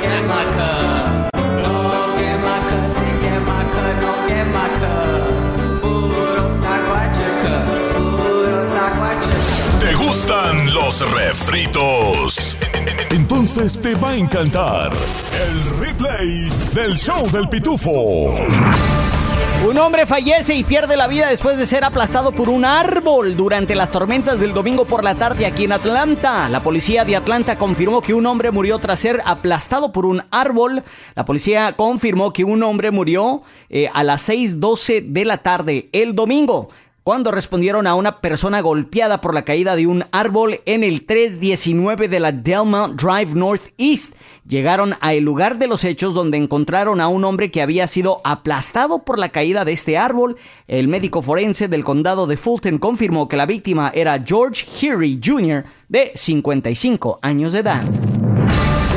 qué 0.00 0.22
más- 0.26 0.46
¿Te 9.80 9.94
gustan 9.94 10.72
los 10.74 11.10
refritos? 11.12 12.56
Entonces 13.10 13.80
te 13.80 13.94
va 13.96 14.10
a 14.10 14.14
encantar 14.16 14.92
el 14.92 15.78
replay 15.78 16.48
del 16.72 16.96
show 16.96 17.28
del 17.30 17.48
pitufo. 17.48 18.34
Un 19.64 19.78
hombre 19.78 20.06
fallece 20.06 20.56
y 20.56 20.64
pierde 20.64 20.96
la 20.96 21.06
vida 21.06 21.28
después 21.28 21.56
de 21.56 21.66
ser 21.66 21.84
aplastado 21.84 22.32
por 22.32 22.48
un 22.48 22.64
árbol 22.64 23.36
durante 23.36 23.76
las 23.76 23.92
tormentas 23.92 24.40
del 24.40 24.52
domingo 24.52 24.86
por 24.86 25.04
la 25.04 25.14
tarde 25.14 25.46
aquí 25.46 25.64
en 25.64 25.72
Atlanta. 25.72 26.48
La 26.48 26.64
policía 26.64 27.04
de 27.04 27.14
Atlanta 27.14 27.56
confirmó 27.56 28.02
que 28.02 28.12
un 28.12 28.26
hombre 28.26 28.50
murió 28.50 28.80
tras 28.80 28.98
ser 28.98 29.22
aplastado 29.24 29.92
por 29.92 30.04
un 30.04 30.20
árbol. 30.32 30.82
La 31.14 31.24
policía 31.24 31.74
confirmó 31.74 32.32
que 32.32 32.42
un 32.42 32.64
hombre 32.64 32.90
murió 32.90 33.42
eh, 33.68 33.88
a 33.94 34.02
las 34.02 34.28
6:12 34.28 35.04
de 35.06 35.24
la 35.24 35.38
tarde 35.38 35.88
el 35.92 36.16
domingo. 36.16 36.68
Cuando 37.04 37.32
respondieron 37.32 37.88
a 37.88 37.96
una 37.96 38.20
persona 38.20 38.60
golpeada 38.60 39.20
por 39.20 39.34
la 39.34 39.42
caída 39.42 39.74
de 39.74 39.88
un 39.88 40.04
árbol 40.12 40.60
en 40.66 40.84
el 40.84 41.04
319 41.04 42.06
de 42.06 42.20
la 42.20 42.30
Delmont 42.30 42.94
Drive 42.94 43.34
Northeast, 43.34 44.14
llegaron 44.46 44.94
al 45.00 45.18
lugar 45.18 45.58
de 45.58 45.66
los 45.66 45.82
hechos 45.82 46.14
donde 46.14 46.38
encontraron 46.38 47.00
a 47.00 47.08
un 47.08 47.24
hombre 47.24 47.50
que 47.50 47.60
había 47.60 47.88
sido 47.88 48.20
aplastado 48.22 49.00
por 49.00 49.18
la 49.18 49.30
caída 49.30 49.64
de 49.64 49.72
este 49.72 49.98
árbol. 49.98 50.36
El 50.68 50.86
médico 50.86 51.22
forense 51.22 51.66
del 51.66 51.82
condado 51.82 52.28
de 52.28 52.36
Fulton 52.36 52.78
confirmó 52.78 53.26
que 53.26 53.36
la 53.36 53.46
víctima 53.46 53.90
era 53.92 54.22
George 54.24 54.64
Heary 54.64 55.18
Jr., 55.20 55.64
de 55.88 56.12
55 56.14 57.18
años 57.20 57.52
de 57.52 57.58
edad. 57.58 58.31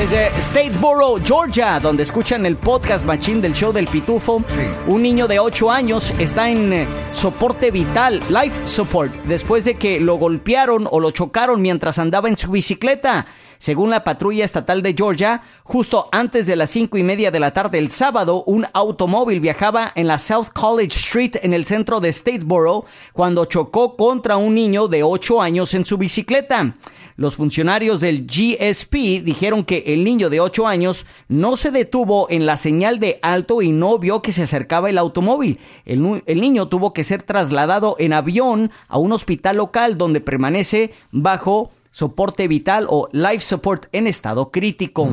Desde 0.06 0.40
Statesboro, 0.40 1.16
Georgia, 1.26 1.80
donde 1.80 2.04
escuchan 2.04 2.46
el 2.46 2.58
podcast 2.58 3.04
machín 3.06 3.42
del 3.42 3.54
show 3.54 3.74
del 3.74 3.88
Pitufo, 3.88 4.44
un 4.86 5.02
niño 5.02 5.28
de 5.28 5.40
8 5.40 5.72
años 5.72 6.14
está 6.20 6.48
en 6.48 6.72
eh, 6.72 6.88
soporte 7.12 7.72
vital, 7.72 8.22
life 8.30 8.68
support, 8.68 9.12
después 9.24 9.66
de 9.66 9.80
que 9.80 10.00
lo 10.00 10.18
golpearon 10.18 10.88
o 10.92 11.00
lo 11.00 11.10
chocaron 11.10 11.60
mientras 11.60 11.98
andaba 11.98 12.30
en 12.30 12.38
su 12.38 12.52
bicicleta. 12.52 13.26
Según 13.58 13.90
la 13.90 14.04
patrulla 14.04 14.46
estatal 14.46 14.84
de 14.84 14.94
Georgia, 14.96 15.42
justo 15.64 16.08
antes 16.12 16.46
de 16.46 16.56
las 16.56 16.70
5 16.70 17.00
y 17.00 17.04
media 17.04 17.32
de 17.32 17.40
la 17.40 17.52
tarde 17.52 17.80
el 17.80 17.90
sábado, 17.90 18.44
un 18.46 18.68
automóvil 18.74 19.40
viajaba 19.40 19.92
en 19.96 20.06
la 20.06 20.20
South 20.20 20.50
College 20.54 20.96
Street 20.96 21.38
en 21.42 21.56
el 21.56 21.66
centro 21.66 22.00
de 22.00 22.14
Statesboro 22.14 22.86
cuando 23.12 23.46
chocó 23.46 23.96
contra 23.96 24.38
un 24.38 24.54
niño 24.54 24.88
de 24.88 25.02
8 25.02 25.42
años 25.42 25.74
en 25.74 25.84
su 25.84 25.98
bicicleta. 25.98 26.76
Los 27.18 27.38
funcionarios 27.38 28.02
del 28.02 28.28
GSP 28.28 29.24
dijeron 29.24 29.64
que 29.64 29.84
el 29.88 30.04
niño 30.04 30.30
de 30.30 30.42
8 30.42 30.68
años 30.68 31.06
no 31.30 31.56
se 31.56 31.72
detuvo 31.72 32.28
en 32.30 32.46
la 32.46 32.58
señal 32.58 33.00
de 33.00 33.20
alto 33.22 33.62
y 33.62 33.72
no 33.72 33.98
vio 34.00 34.22
que 34.22 34.34
se 34.34 34.44
acercaba 34.44 34.90
el 34.90 34.98
automóvil. 34.98 35.60
El, 35.86 36.22
el 36.26 36.42
niño 36.42 36.68
tuvo 36.68 36.92
que 36.92 37.06
ser 37.06 37.24
trasladado 37.24 37.96
en 38.00 38.12
avión 38.12 38.70
a 38.90 38.98
un 38.98 39.14
hospital 39.14 39.56
local 39.58 39.98
donde 39.98 40.20
permanece 40.20 40.92
bajo 41.12 41.72
soporte 41.90 42.50
vital 42.50 42.86
o 42.90 43.08
life 43.14 43.40
support 43.40 43.86
en 43.94 44.08
estado 44.08 44.52
crítico. 44.52 45.10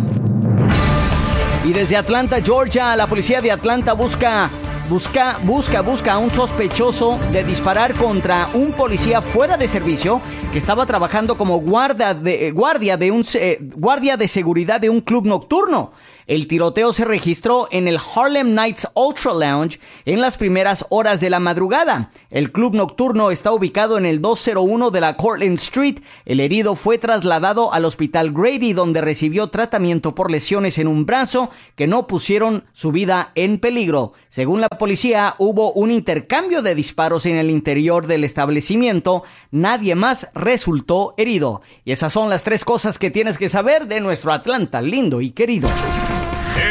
Y 1.65 1.73
desde 1.73 1.97
Atlanta, 1.97 2.43
Georgia, 2.45 2.97
la 2.97 3.07
policía 3.07 3.41
de 3.41 3.53
Atlanta 3.53 3.93
busca, 3.93 4.51
busca, 4.93 5.39
busca, 5.43 5.81
busca 5.81 6.13
a 6.13 6.19
un 6.19 6.31
sospechoso 6.31 7.19
de 7.33 7.45
disparar 7.45 7.95
contra 7.95 8.51
un 8.53 8.73
policía 8.73 9.23
fuera 9.23 9.57
de 9.57 9.67
servicio 9.67 10.21
que 10.53 10.59
estaba 10.59 10.85
trabajando 10.85 11.39
como 11.39 11.61
guarda 11.61 12.13
de, 12.13 12.49
eh, 12.49 12.51
guardia, 12.51 12.99
de 12.99 13.11
un, 13.11 13.25
se- 13.25 13.57
guardia 13.75 14.19
de 14.19 14.29
seguridad 14.29 14.83
de 14.83 14.91
un 14.91 15.01
club 15.01 15.25
nocturno. 15.25 15.93
El 16.33 16.49
tiroteo 16.49 16.95
se 16.95 17.05
registró 17.05 17.69
en 17.71 17.89
el 17.89 17.99
Harlem 17.99 18.55
Nights 18.55 18.89
Ultra 18.95 19.35
Lounge 19.35 19.79
en 20.07 20.23
las 20.23 20.39
primeras 20.39 20.87
horas 20.89 21.21
de 21.21 21.29
la 21.29 21.41
madrugada. 21.41 22.09
El 22.31 22.53
club 22.53 22.75
nocturno 22.75 23.31
está 23.31 23.53
ubicado 23.53 23.99
en 23.99 24.07
el 24.07 24.23
201 24.23 24.91
de 24.91 25.01
la 25.03 25.19
Cortlandt 25.19 25.59
Street. 25.59 25.97
El 26.25 26.41
herido 26.41 26.75
fue 26.75 26.97
trasladado 26.97 27.75
al 27.75 27.85
hospital 27.85 28.33
Grady 28.33 28.73
donde 28.73 29.03
recibió 29.03 29.49
tratamiento 29.49 30.15
por 30.15 30.31
lesiones 30.31 30.79
en 30.79 30.89
un 30.89 31.05
brazo 31.05 31.51
que 31.77 31.87
no 31.87 32.07
pusieron 32.07 32.65
su 32.73 32.93
vida 32.93 33.33
en 33.35 33.59
peligro. 33.59 34.15
Según 34.29 34.63
la 34.63 34.71
policía, 34.71 35.35
hubo 35.37 35.75
un 35.75 35.91
intercambio 35.91 36.63
de 36.63 36.75
disparos 36.75 37.27
en 37.27 37.37
el 37.37 37.51
interior 37.51 38.07
del 38.07 38.25
establecimiento. 38.25 39.23
Nadie 39.51 39.97
más 39.97 40.29
resultó 40.33 41.13
herido. 41.19 41.61
Y 41.85 41.93
esas 41.93 42.11
son 42.11 42.31
las 42.31 42.43
tres 42.43 42.65
cosas 42.65 42.99
que 42.99 43.11
tienes 43.11 43.37
que 43.37 43.51
saber 43.51 43.87
de 43.87 44.01
nuestro 44.01 44.33
Atlanta 44.33 44.81
lindo 44.81 45.21
y 45.21 45.33
querido. 45.33 45.69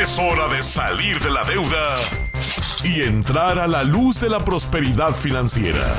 Es 0.01 0.17
hora 0.17 0.47
de 0.47 0.63
salir 0.63 1.19
de 1.19 1.29
la 1.29 1.43
deuda 1.43 1.95
y 2.83 3.03
entrar 3.03 3.59
a 3.59 3.67
la 3.67 3.83
luz 3.83 4.19
de 4.19 4.29
la 4.29 4.43
prosperidad 4.43 5.13
financiera. 5.13 5.95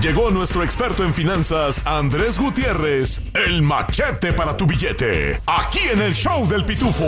Llegó 0.00 0.30
nuestro 0.30 0.62
experto 0.62 1.04
en 1.04 1.12
finanzas, 1.12 1.82
Andrés 1.84 2.38
Gutiérrez, 2.38 3.20
el 3.34 3.60
machete 3.60 4.32
para 4.32 4.56
tu 4.56 4.64
billete, 4.64 5.38
aquí 5.44 5.80
en 5.92 6.00
el 6.00 6.14
show 6.14 6.48
del 6.48 6.64
pitufo. 6.64 7.04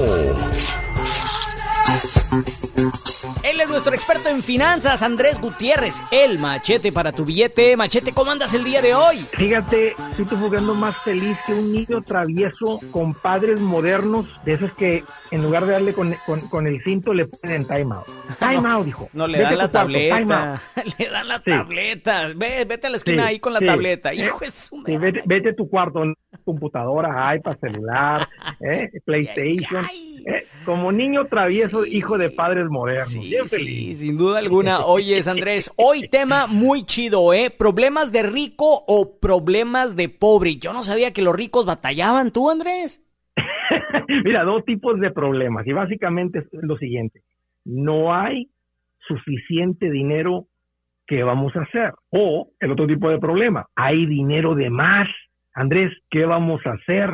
Él 3.44 3.60
es 3.60 3.68
nuestro 3.68 3.92
experto 3.94 4.30
en 4.30 4.42
finanzas, 4.42 5.02
Andrés 5.02 5.38
Gutiérrez, 5.38 6.02
el 6.10 6.38
machete 6.38 6.90
para 6.92 7.12
tu 7.12 7.26
billete. 7.26 7.76
Machete, 7.76 8.12
¿cómo 8.12 8.30
andas 8.30 8.54
el 8.54 8.64
día 8.64 8.80
de 8.80 8.94
hoy? 8.94 9.18
Fíjate, 9.32 9.94
estoy 10.18 10.38
jugando 10.38 10.74
más 10.74 10.96
feliz 11.04 11.36
que 11.46 11.52
un 11.52 11.70
niño 11.72 12.00
travieso 12.02 12.80
con 12.90 13.12
padres 13.12 13.60
modernos, 13.60 14.26
de 14.46 14.54
esos 14.54 14.72
que 14.72 15.04
en 15.30 15.42
lugar 15.42 15.66
de 15.66 15.72
darle 15.72 15.92
con, 15.92 16.16
con- 16.24 16.48
con 16.48 16.66
el 16.66 16.82
cinto 16.82 17.12
le 17.12 17.26
ponen 17.26 17.66
time 17.66 17.94
out. 17.94 18.06
Time 18.38 18.66
out, 18.66 18.86
dijo. 18.86 19.10
No, 19.12 19.26
le 19.28 19.38
dan 19.38 19.58
la 19.58 19.70
tableta. 19.70 20.60
Le 20.98 21.08
dan 21.10 21.28
la 21.28 21.38
tableta. 21.40 22.28
Ve, 22.34 22.64
vete 22.66 22.86
a 22.86 22.90
la 22.90 22.96
esquina 22.96 23.24
Sí, 23.24 23.28
ahí 23.28 23.40
con 23.40 23.52
la 23.52 23.58
sí. 23.58 23.66
tableta. 23.66 24.14
Hijo 24.14 24.38
de 24.38 24.50
su 24.50 24.82
Sí, 24.86 24.96
vete, 24.96 25.20
vete 25.26 25.50
a 25.50 25.54
tu 25.54 25.68
cuarto, 25.68 26.02
computadora, 26.46 27.36
iPad, 27.36 27.56
celular, 27.60 28.26
eh, 28.60 28.88
PlayStation. 29.04 29.84
ay. 29.86 30.03
Eh, 30.26 30.42
como 30.64 30.92
niño 30.92 31.26
travieso, 31.26 31.84
hijo 31.84 32.18
de 32.18 32.30
padres 32.30 32.66
modernos. 32.68 33.08
Sí, 33.08 33.34
sí, 33.46 33.94
sin 33.94 34.16
duda 34.16 34.38
alguna. 34.38 34.80
Oye, 34.80 35.20
Andrés, 35.26 35.70
hoy 35.76 36.08
tema 36.08 36.46
muy 36.46 36.84
chido, 36.84 37.34
¿eh? 37.34 37.50
¿Problemas 37.56 38.12
de 38.12 38.22
rico 38.22 38.84
o 38.86 39.18
problemas 39.20 39.96
de 39.96 40.08
pobre? 40.08 40.56
Yo 40.56 40.72
no 40.72 40.82
sabía 40.82 41.12
que 41.12 41.22
los 41.22 41.36
ricos 41.36 41.66
batallaban, 41.66 42.32
¿tú, 42.32 42.50
Andrés? 42.50 43.04
Mira, 44.24 44.44
dos 44.44 44.64
tipos 44.64 44.98
de 45.00 45.10
problemas. 45.10 45.66
Y 45.66 45.72
básicamente 45.72 46.40
es 46.40 46.46
lo 46.52 46.76
siguiente. 46.78 47.22
No 47.64 48.14
hay 48.14 48.48
suficiente 49.06 49.90
dinero 49.90 50.46
que 51.06 51.22
vamos 51.22 51.54
a 51.56 51.62
hacer. 51.62 51.92
O 52.10 52.48
el 52.60 52.70
otro 52.70 52.86
tipo 52.86 53.10
de 53.10 53.18
problema. 53.18 53.66
Hay 53.74 54.06
dinero 54.06 54.54
de 54.54 54.70
más. 54.70 55.08
Andrés, 55.52 55.92
¿qué 56.10 56.24
vamos 56.24 56.64
a 56.66 56.72
hacer? 56.72 57.10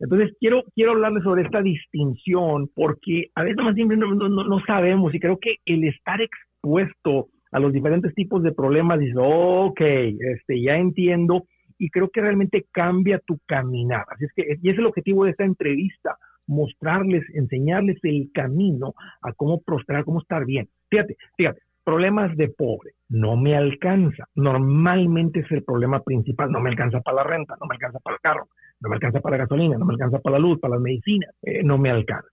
Entonces, 0.00 0.36
quiero, 0.38 0.64
quiero 0.74 0.92
hablarles 0.92 1.24
sobre 1.24 1.42
esta 1.42 1.60
distinción 1.60 2.68
porque 2.74 3.30
a 3.34 3.42
veces 3.42 3.62
más 3.62 3.74
siempre 3.74 3.96
no, 3.96 4.14
no, 4.14 4.60
sabemos 4.64 5.14
y 5.14 5.20
creo 5.20 5.38
que 5.38 5.56
el 5.64 5.84
estar 5.84 6.20
expuesto 6.20 7.28
a 7.50 7.58
los 7.58 7.72
diferentes 7.72 8.14
tipos 8.14 8.42
de 8.42 8.52
problemas, 8.52 9.00
dice, 9.00 9.14
ok, 9.16 9.80
este, 9.80 10.62
ya 10.62 10.76
entiendo 10.76 11.44
y 11.78 11.90
creo 11.90 12.10
que 12.10 12.20
realmente 12.20 12.66
cambia 12.70 13.20
tu 13.20 13.38
caminar. 13.46 14.04
Así 14.10 14.24
es 14.26 14.32
que, 14.34 14.58
y 14.62 14.70
es 14.70 14.78
el 14.78 14.86
objetivo 14.86 15.24
de 15.24 15.30
esta 15.30 15.44
entrevista, 15.44 16.16
mostrarles, 16.46 17.24
enseñarles 17.34 17.98
el 18.02 18.30
camino 18.32 18.94
a 19.22 19.32
cómo 19.32 19.62
prosperar, 19.62 20.04
cómo 20.04 20.20
estar 20.20 20.44
bien. 20.44 20.68
Fíjate, 20.90 21.16
fíjate, 21.36 21.60
problemas 21.84 22.36
de 22.36 22.48
pobre, 22.48 22.92
no 23.08 23.36
me 23.36 23.56
alcanza. 23.56 24.28
Normalmente 24.34 25.40
es 25.40 25.50
el 25.50 25.64
problema 25.64 26.02
principal, 26.02 26.50
no 26.50 26.60
me 26.60 26.70
alcanza 26.70 27.00
para 27.00 27.16
la 27.16 27.24
renta, 27.24 27.56
no 27.60 27.66
me 27.66 27.74
alcanza 27.74 27.98
para 28.00 28.16
el 28.16 28.20
carro, 28.20 28.48
no 28.80 28.88
me 28.88 28.96
alcanza 28.96 29.20
para 29.20 29.36
la 29.36 29.44
gasolina, 29.44 29.76
no 29.78 29.84
me 29.84 29.94
alcanza 29.94 30.18
para 30.20 30.38
la 30.38 30.40
luz, 30.40 30.58
para 30.60 30.74
las 30.74 30.82
medicinas, 30.82 31.34
eh, 31.42 31.62
no 31.62 31.78
me 31.78 31.90
alcanza. 31.90 32.28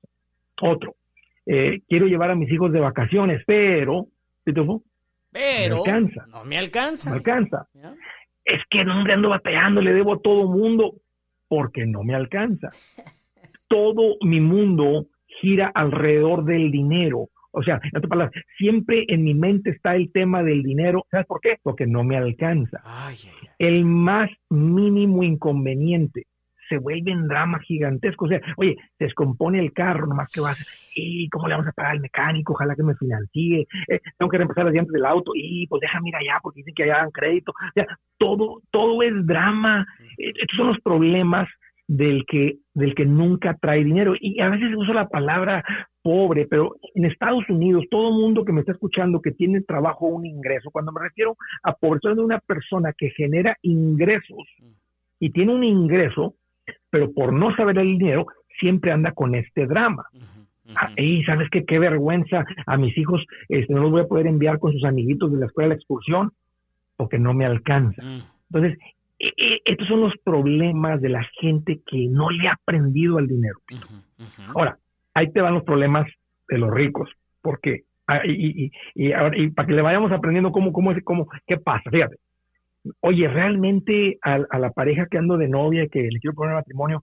Otro, 0.62 0.96
eh, 1.46 1.82
quiero 1.88 2.08
llevar 2.08 2.32
a 2.32 2.36
mis 2.36 2.52
hijos 2.52 2.72
de 2.72 2.80
vacaciones, 2.80 3.44
pero, 3.46 4.08
pero, 4.44 4.82
me 5.34 5.66
alcanza. 5.66 6.26
no 6.28 6.46
me 6.46 6.58
alcanza. 6.58 7.10
Me 7.10 7.18
alcanza. 7.18 7.68
Es 8.44 8.62
que 8.70 8.84
no 8.86 9.04
me 9.04 9.14
ando 9.14 9.30
batallando, 9.30 9.82
le 9.82 9.94
debo 9.94 10.14
a 10.14 10.22
todo 10.22 10.48
mundo, 10.48 10.96
porque 11.48 11.86
no 11.86 12.04
me 12.04 12.16
alcanza. 12.16 12.70
Todo 13.68 14.18
mi 14.22 14.40
mundo 14.40 15.08
gira 15.42 15.72
alrededor 15.74 16.46
del 16.46 16.70
dinero 16.70 17.30
o 17.58 17.64
sea, 17.64 17.80
en 17.82 17.98
otras 17.98 18.10
palabras, 18.10 18.44
siempre 18.58 19.06
en 19.08 19.24
mi 19.24 19.34
mente 19.34 19.70
está 19.70 19.96
el 19.96 20.12
tema 20.12 20.44
del 20.44 20.62
dinero. 20.62 21.06
¿Sabes 21.10 21.26
por 21.26 21.40
qué? 21.40 21.58
Porque 21.64 21.88
no 21.88 22.04
me 22.04 22.18
alcanza. 22.18 22.84
El 23.58 23.86
más 23.86 24.30
mínimo 24.50 25.24
inconveniente 25.24 26.28
se 26.70 26.78
vuelve 26.78 27.12
en 27.12 27.28
drama 27.28 27.60
gigantesco. 27.60 28.26
O 28.26 28.28
sea, 28.28 28.42
oye, 28.58 28.76
descompone 29.00 29.60
el 29.60 29.74
carro, 29.74 30.08
nomás 30.08 30.32
que 30.32 30.42
vas, 30.42 30.92
y 30.96 31.30
cómo 31.30 31.48
le 31.48 31.56
vamos 31.56 31.68
a 31.68 31.74
pagar 31.74 31.94
al 31.94 32.00
mecánico, 32.00 32.54
ojalá 32.54 32.76
que 32.76 32.84
me 32.84 32.96
financie, 32.96 33.68
eh, 33.88 34.00
tengo 34.18 34.30
que 34.30 34.38
reemplazar 34.38 34.66
las 34.66 34.74
llantas 34.74 34.94
del 34.94 35.06
auto, 35.06 35.32
y 35.36 35.68
pues 35.68 35.82
déjame 35.82 36.10
ir 36.10 36.16
allá 36.16 36.40
porque 36.42 36.60
dicen 36.60 36.74
que 36.74 36.84
allá 36.84 36.98
dan 36.98 37.12
crédito. 37.12 37.52
O 37.52 37.72
sea, 37.74 37.88
todo, 38.18 38.62
todo 38.72 39.02
es 39.04 39.14
drama. 39.26 39.86
Eh, 40.18 40.34
estos 40.36 40.58
son 40.58 40.68
los 40.68 40.80
problemas 40.82 41.48
del 41.88 42.26
que, 42.26 42.58
del 42.74 42.96
que 42.96 43.06
nunca 43.06 43.58
trae 43.62 43.84
dinero. 43.84 44.14
Y 44.20 44.40
a 44.42 44.50
veces 44.50 44.76
uso 44.76 44.94
la 44.94 45.08
palabra 45.08 45.64
pobre, 46.02 46.46
pero 46.48 46.76
en 46.94 47.06
Estados 47.06 47.50
Unidos, 47.50 47.86
todo 47.90 48.12
mundo 48.12 48.46
que 48.46 48.54
me 48.54 48.62
está 48.62 48.74
escuchando 48.74 49.22
que 49.22 49.32
tiene 49.32 49.62
trabajo 49.62 50.06
o 50.06 50.10
un 50.10 50.26
ingreso, 50.26 50.70
cuando 50.72 50.92
me 50.92 51.02
refiero 51.02 51.36
a 51.64 51.74
pobre, 51.74 51.98
estoy 51.98 52.16
de 52.16 52.22
una 52.22 52.40
persona 52.40 52.94
que 52.96 53.10
genera 53.10 53.58
ingresos 53.64 54.48
y 55.20 55.32
tiene 55.32 55.54
un 55.54 55.64
ingreso, 55.64 56.36
pero 56.96 57.12
por 57.12 57.34
no 57.34 57.54
saber 57.58 57.78
el 57.78 57.98
dinero, 57.98 58.26
siempre 58.58 58.94
anda 58.94 59.12
con 59.12 59.36
este 59.36 59.68
drama. 59.68 60.06
Ah, 60.78 60.90
y 60.96 61.26
sabes 61.26 61.50
qué, 61.50 61.66
qué 61.66 61.78
vergüenza 61.78 62.46
a 62.66 62.78
mis 62.78 62.98
hijos, 62.98 63.22
este, 63.50 63.74
no 63.74 63.82
los 63.82 63.92
voy 63.92 64.02
a 64.04 64.08
poder 64.08 64.28
enviar 64.28 64.60
con 64.60 64.72
sus 64.72 64.86
amiguitos 64.86 65.30
de 65.34 65.40
la 65.40 65.48
escuela 65.48 65.66
de 65.66 65.76
la 65.76 65.76
excursión 65.76 66.32
porque 66.96 67.20
no 67.20 67.34
me 67.34 67.46
alcanza. 67.46 68.02
Mm. 68.02 68.22
Entonces, 68.50 68.80
e, 69.20 69.28
e, 69.28 69.62
estos 69.66 69.90
son 69.90 70.00
los 70.00 70.14
problemas 70.24 71.02
de 71.02 71.10
la 71.10 71.28
gente 71.42 71.82
que 71.86 72.08
no 72.08 72.30
le 72.30 72.48
ha 72.48 72.54
aprendido 72.54 73.18
al 73.18 73.28
dinero. 73.28 73.60
Ahora, 74.56 74.78
ahí 75.16 75.30
te 75.34 75.42
van 75.42 75.56
los 75.56 75.64
problemas 75.64 76.08
de 76.48 76.58
los 76.60 76.72
ricos. 76.74 77.10
porque 77.42 77.82
ah, 78.08 78.22
y, 78.26 78.72
y, 78.96 79.50
para 79.50 79.68
que 79.68 79.74
le 79.74 79.82
vayamos 79.82 80.14
aprendiendo 80.14 80.54
cómo, 80.54 80.72
cómo, 80.72 80.94
cómo, 81.04 81.28
qué 81.46 81.58
pasa. 81.58 81.92
Fíjate. 81.92 82.16
Oye, 83.02 83.28
realmente 83.28 84.18
a, 84.22 84.38
la 84.60 84.72
pareja 84.72 85.08
que 85.10 85.18
ando 85.18 85.38
de 85.38 85.48
novia, 85.48 85.88
que 85.88 86.02
le 86.02 86.20
quiero 86.20 86.36
poner 86.36 86.56
matrimonio, 86.56 87.02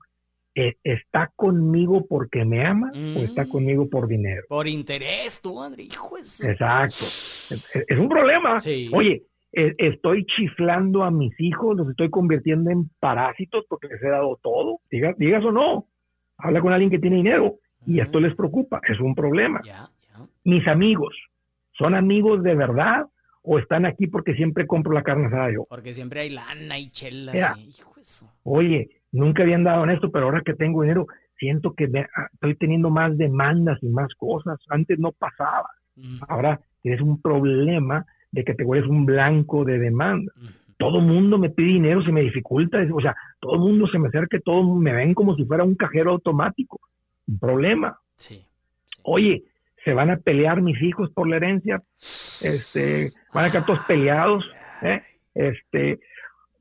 eh, 0.54 0.76
¿está 0.84 1.32
conmigo 1.34 2.06
porque 2.06 2.44
me 2.44 2.64
ama 2.64 2.92
o 2.94 3.20
está 3.20 3.44
mm. 3.44 3.48
conmigo 3.48 3.88
por 3.88 4.06
dinero? 4.06 4.42
Por 4.48 4.68
interés, 4.68 5.40
tú, 5.42 5.62
André, 5.62 5.84
hijo 5.84 6.16
Exacto. 6.18 7.04
Es, 7.88 7.98
un 7.98 8.08
problema. 8.08 8.58
Oye, 8.92 9.22
eh, 9.52 9.74
estoy 9.78 10.24
chiflando 10.26 11.04
a 11.04 11.10
mis 11.10 11.32
hijos, 11.40 11.76
los 11.76 11.88
estoy 11.90 12.10
convirtiendo 12.10 12.70
en 12.70 12.90
parásitos 13.00 13.64
porque 13.68 13.88
les 13.88 14.02
he 14.02 14.08
dado 14.08 14.38
todo. 14.42 14.80
Digas, 14.90 15.16
digas 15.18 15.44
o 15.44 15.52
no. 15.52 15.86
Habla 16.38 16.60
con 16.60 16.72
alguien 16.72 16.90
que 16.90 16.98
tiene 16.98 17.16
dinero 17.16 17.56
y 17.86 18.00
esto 18.00 18.20
les 18.20 18.34
preocupa, 18.34 18.80
es 18.88 19.00
un 19.00 19.14
problema. 19.14 19.60
Mis 20.44 20.66
amigos, 20.66 21.16
¿son 21.72 21.94
amigos 21.94 22.42
de 22.42 22.54
verdad 22.54 23.06
o 23.42 23.58
están 23.58 23.86
aquí 23.86 24.06
porque 24.06 24.34
siempre 24.34 24.66
compro 24.66 24.92
la 24.92 25.02
carne 25.02 25.26
asada 25.26 25.52
yo? 25.52 25.66
Porque 25.68 25.92
siempre 25.92 26.20
hay 26.20 26.30
lana 26.30 26.78
y 26.78 26.90
chelas. 26.90 27.58
Oye, 28.42 28.90
nunca 29.10 29.42
habían 29.42 29.64
dado 29.64 29.84
en 29.84 29.90
esto, 29.90 30.10
pero 30.10 30.26
ahora 30.26 30.42
que 30.44 30.54
tengo 30.54 30.82
dinero, 30.82 31.06
siento 31.38 31.74
que 31.74 31.90
ah, 32.16 32.28
estoy 32.32 32.54
teniendo 32.56 32.90
más 32.90 33.16
demandas 33.16 33.78
y 33.82 33.88
más 33.88 34.12
cosas. 34.14 34.58
Antes 34.68 34.98
no 34.98 35.12
pasaba. 35.12 35.70
Ahora 36.28 36.60
tienes 36.82 37.00
un 37.00 37.20
problema 37.20 38.06
de 38.30 38.44
que 38.44 38.54
te 38.54 38.64
vuelves 38.64 38.88
un 38.88 39.04
blanco 39.04 39.64
de 39.64 39.78
demanda. 39.78 40.32
Todo 40.78 41.00
mundo 41.00 41.38
me 41.38 41.50
pide 41.50 41.74
dinero, 41.74 42.02
se 42.02 42.10
me 42.10 42.22
dificulta, 42.22 42.78
o 42.92 43.00
sea, 43.00 43.14
todo 43.40 43.54
el 43.54 43.60
mundo 43.60 43.86
se 43.86 43.98
me 43.98 44.08
acerca, 44.08 44.40
todos 44.40 44.66
me 44.76 44.92
ven 44.92 45.14
como 45.14 45.36
si 45.36 45.44
fuera 45.44 45.62
un 45.62 45.76
cajero 45.76 46.10
automático 46.12 46.80
un 47.26 47.38
problema. 47.38 47.98
Sí, 48.16 48.44
Oye, 49.04 49.44
se 49.84 49.92
van 49.94 50.10
a 50.10 50.16
pelear 50.16 50.62
mis 50.62 50.80
hijos 50.82 51.10
por 51.10 51.28
la 51.28 51.36
herencia, 51.36 51.82
este, 52.44 53.12
van 53.32 53.46
a 53.46 53.50
quedar 53.50 53.66
todos 53.66 53.80
peleados, 53.86 54.44
¿eh? 54.82 55.02
este, 55.34 56.00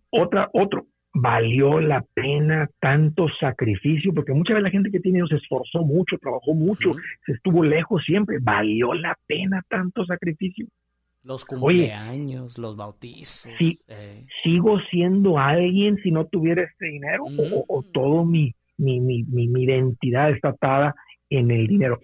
otra, 0.09 0.49
otro, 0.53 0.85
valió 1.13 1.79
la 1.81 2.03
pena 2.13 2.69
tanto 2.79 3.27
sacrificio, 3.39 4.13
porque 4.13 4.33
mucha 4.33 4.53
vez 4.53 4.63
la 4.63 4.69
gente 4.69 4.91
que 4.91 4.99
tiene 4.99 5.25
se 5.27 5.35
esforzó 5.35 5.83
mucho, 5.83 6.17
trabajó 6.17 6.53
mucho, 6.53 6.93
se 7.25 7.33
estuvo 7.33 7.63
lejos 7.63 8.03
siempre, 8.05 8.37
valió 8.41 8.93
la 8.93 9.17
pena 9.27 9.63
tanto 9.67 10.05
sacrificio. 10.05 10.67
Los 11.23 11.45
cumpleaños, 11.45 12.57
los 12.57 12.75
bautizos. 12.75 13.51
Sí, 13.59 13.79
eh. 13.87 14.25
¿Sigo 14.41 14.79
siendo 14.89 15.37
alguien 15.37 15.97
si 15.97 16.09
no 16.11 16.25
tuviera 16.25 16.63
este 16.63 16.87
dinero? 16.87 17.25
o, 17.67 17.83
todo 17.93 18.25
mi, 18.25 18.55
mi, 18.77 18.99
mi, 18.99 19.23
mi, 19.23 19.63
identidad 19.63 20.31
está 20.31 20.49
atada 20.49 20.95
en 21.29 21.51
el 21.51 21.67
dinero. 21.67 21.99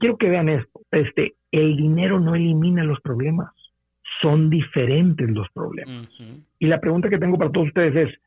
Quiero 0.00 0.16
que 0.16 0.28
vean 0.28 0.48
esto. 0.48 0.80
Este, 0.90 1.35
el 1.60 1.76
dinero 1.76 2.20
no 2.20 2.34
elimina 2.34 2.84
los 2.84 3.00
problemas, 3.00 3.52
son 4.20 4.50
diferentes 4.50 5.28
los 5.30 5.48
problemas. 5.50 6.08
Y 6.58 6.66
la 6.66 6.80
pregunta 6.80 7.08
que 7.08 7.18
tengo 7.18 7.38
para 7.38 7.52
todos 7.52 7.68
ustedes 7.68 8.08
es, 8.08 8.20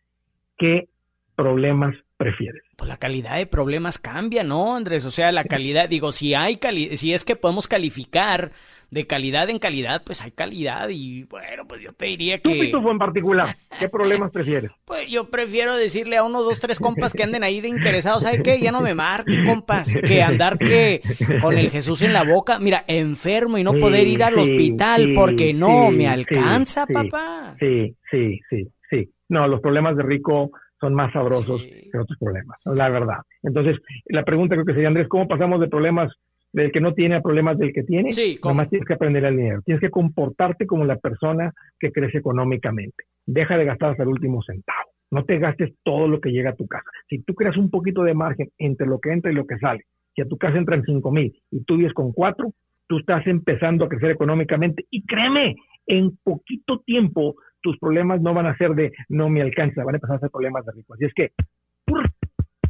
¿qué 0.57 0.87
problemas 1.35 1.95
prefieres? 2.17 2.63
Pues 2.79 2.87
la 2.87 2.95
calidad 2.95 3.35
de 3.35 3.45
problemas 3.45 3.99
cambia, 3.99 4.45
¿no, 4.45 4.77
Andrés? 4.77 5.03
O 5.05 5.11
sea, 5.11 5.33
la 5.33 5.43
calidad, 5.43 5.89
digo, 5.89 6.13
si 6.13 6.33
hay 6.33 6.55
cali 6.55 6.95
si 6.95 7.13
es 7.13 7.25
que 7.25 7.35
podemos 7.35 7.67
calificar 7.67 8.51
de 8.89 9.05
calidad 9.05 9.49
en 9.49 9.59
calidad, 9.59 10.01
pues 10.05 10.21
hay 10.21 10.31
calidad 10.31 10.87
y 10.87 11.25
bueno, 11.25 11.67
pues 11.67 11.81
yo 11.81 11.91
te 11.91 12.05
diría 12.05 12.37
que... 12.39 12.69
¿Tú, 12.71 12.89
en 12.89 12.97
particular, 12.97 13.53
qué 13.81 13.89
problemas 13.89 14.31
prefieres? 14.31 14.71
Pues 14.85 15.07
yo 15.09 15.29
prefiero 15.29 15.75
decirle 15.75 16.17
a 16.17 16.23
uno, 16.23 16.41
dos, 16.41 16.61
tres 16.61 16.79
compas 16.79 17.13
que 17.13 17.21
anden 17.21 17.43
ahí 17.43 17.61
de 17.61 17.67
interesados, 17.67 18.23
¿sabe 18.23 18.41
qué? 18.41 18.59
Ya 18.59 18.71
no 18.71 18.81
me 18.81 18.95
marque, 18.95 19.43
compas, 19.45 19.95
que 20.03 20.23
andar 20.23 20.57
que 20.57 21.01
con 21.41 21.57
el 21.57 21.69
Jesús 21.69 22.01
en 22.01 22.13
la 22.13 22.23
boca, 22.23 22.57
mira, 22.59 22.85
enfermo 22.87 23.57
y 23.59 23.63
no 23.63 23.73
poder 23.73 24.07
ir 24.07 24.23
al 24.23 24.39
hospital 24.39 25.11
porque 25.13 25.53
no 25.53 25.91
me 25.91 26.07
alcanza, 26.07 26.87
papá. 26.87 27.55
Sí, 27.59 27.95
sí, 28.09 28.39
sí, 28.49 28.67
sí. 28.89 29.11
No, 29.27 29.47
los 29.47 29.61
problemas 29.61 29.95
de 29.95 30.01
rico 30.01 30.49
son 30.79 30.93
más 30.93 31.11
sabrosos 31.13 31.61
que 31.61 31.97
otros 31.97 32.17
problemas, 32.19 32.61
la 32.65 32.89
verdad. 32.89 33.17
Entonces, 33.43 33.77
la 34.05 34.23
pregunta 34.23 34.55
creo 34.55 34.65
que 34.65 34.73
sería, 34.73 34.87
Andrés, 34.87 35.07
¿cómo 35.07 35.27
pasamos 35.27 35.59
de 35.59 35.67
problemas 35.67 36.13
del 36.51 36.71
que 36.71 36.81
no 36.81 36.93
tiene 36.93 37.15
a 37.15 37.21
problemas 37.21 37.57
del 37.57 37.73
que 37.73 37.83
tiene? 37.83 38.09
Sí, 38.11 38.39
Nomás 38.43 38.69
tienes 38.69 38.87
que 38.87 38.93
aprender 38.93 39.23
el 39.25 39.37
dinero. 39.37 39.61
Tienes 39.63 39.81
que 39.81 39.89
comportarte 39.89 40.65
como 40.65 40.85
la 40.85 40.97
persona 40.97 41.53
que 41.79 41.91
crece 41.91 42.19
económicamente. 42.19 43.03
Deja 43.25 43.57
de 43.57 43.65
gastar 43.65 43.91
hasta 43.91 44.03
el 44.03 44.09
último 44.09 44.41
centavo. 44.41 44.89
No 45.11 45.25
te 45.25 45.39
gastes 45.39 45.73
todo 45.83 46.07
lo 46.07 46.21
que 46.21 46.31
llega 46.31 46.51
a 46.51 46.55
tu 46.55 46.67
casa. 46.67 46.89
Si 47.09 47.19
tú 47.19 47.33
creas 47.33 47.57
un 47.57 47.69
poquito 47.69 48.03
de 48.03 48.13
margen 48.13 48.49
entre 48.57 48.87
lo 48.87 48.99
que 48.99 49.11
entra 49.11 49.31
y 49.31 49.35
lo 49.35 49.45
que 49.45 49.57
sale, 49.57 49.85
si 50.15 50.21
a 50.21 50.25
tu 50.25 50.37
casa 50.37 50.57
entran 50.57 50.83
cinco 50.83 51.11
mil 51.11 51.35
y 51.51 51.63
tú 51.63 51.77
vives 51.77 51.93
con 51.93 52.11
cuatro, 52.13 52.53
tú 52.87 52.99
estás 52.99 53.25
empezando 53.27 53.85
a 53.85 53.89
crecer 53.89 54.11
económicamente. 54.11 54.85
Y 54.89 55.05
créeme, 55.05 55.55
en 55.87 56.17
poquito 56.23 56.79
tiempo 56.85 57.35
tus 57.61 57.77
problemas 57.79 58.21
no 58.21 58.33
van 58.33 58.47
a 58.47 58.57
ser 58.57 58.71
de 58.71 58.93
no 59.09 59.29
me 59.29 59.41
alcanza, 59.41 59.83
van 59.83 59.95
a 59.95 59.97
empezar 59.97 60.17
a 60.17 60.19
ser 60.19 60.29
problemas 60.29 60.65
de 60.65 60.71
rico. 60.73 60.93
Así 60.93 61.05
es 61.05 61.13
que 61.13 61.31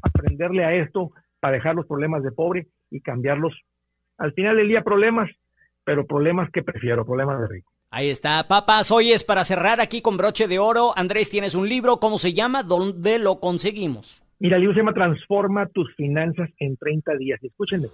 aprenderle 0.01 0.65
a 0.65 0.73
esto 0.73 1.11
para 1.39 1.53
dejar 1.53 1.75
los 1.75 1.85
problemas 1.85 2.23
de 2.23 2.31
pobre 2.31 2.67
y 2.89 3.01
cambiarlos. 3.01 3.53
Al 4.17 4.33
final 4.33 4.57
del 4.57 4.67
día 4.67 4.83
problemas, 4.83 5.29
pero 5.83 6.05
problemas 6.05 6.49
que 6.51 6.63
prefiero, 6.63 7.05
problemas 7.05 7.39
de 7.41 7.47
rico. 7.47 7.71
Ahí 7.91 8.09
está, 8.09 8.47
papas. 8.47 8.91
Hoy 8.91 9.11
es 9.11 9.23
para 9.23 9.43
cerrar 9.43 9.81
aquí 9.81 10.01
con 10.01 10.17
broche 10.17 10.47
de 10.47 10.59
oro. 10.59 10.93
Andrés, 10.95 11.29
tienes 11.29 11.55
un 11.55 11.67
libro. 11.67 11.97
¿Cómo 11.97 12.19
se 12.19 12.33
llama? 12.33 12.61
¿Dónde 12.61 13.17
lo 13.17 13.39
conseguimos? 13.39 14.21
Mira, 14.37 14.57
el 14.57 14.61
libro 14.61 14.75
se 14.75 14.81
llama 14.81 14.93
Transforma 14.93 15.67
tus 15.67 15.93
finanzas 15.95 16.49
en 16.59 16.77
30 16.77 17.15
días. 17.17 17.43
Escúchenme, 17.43 17.87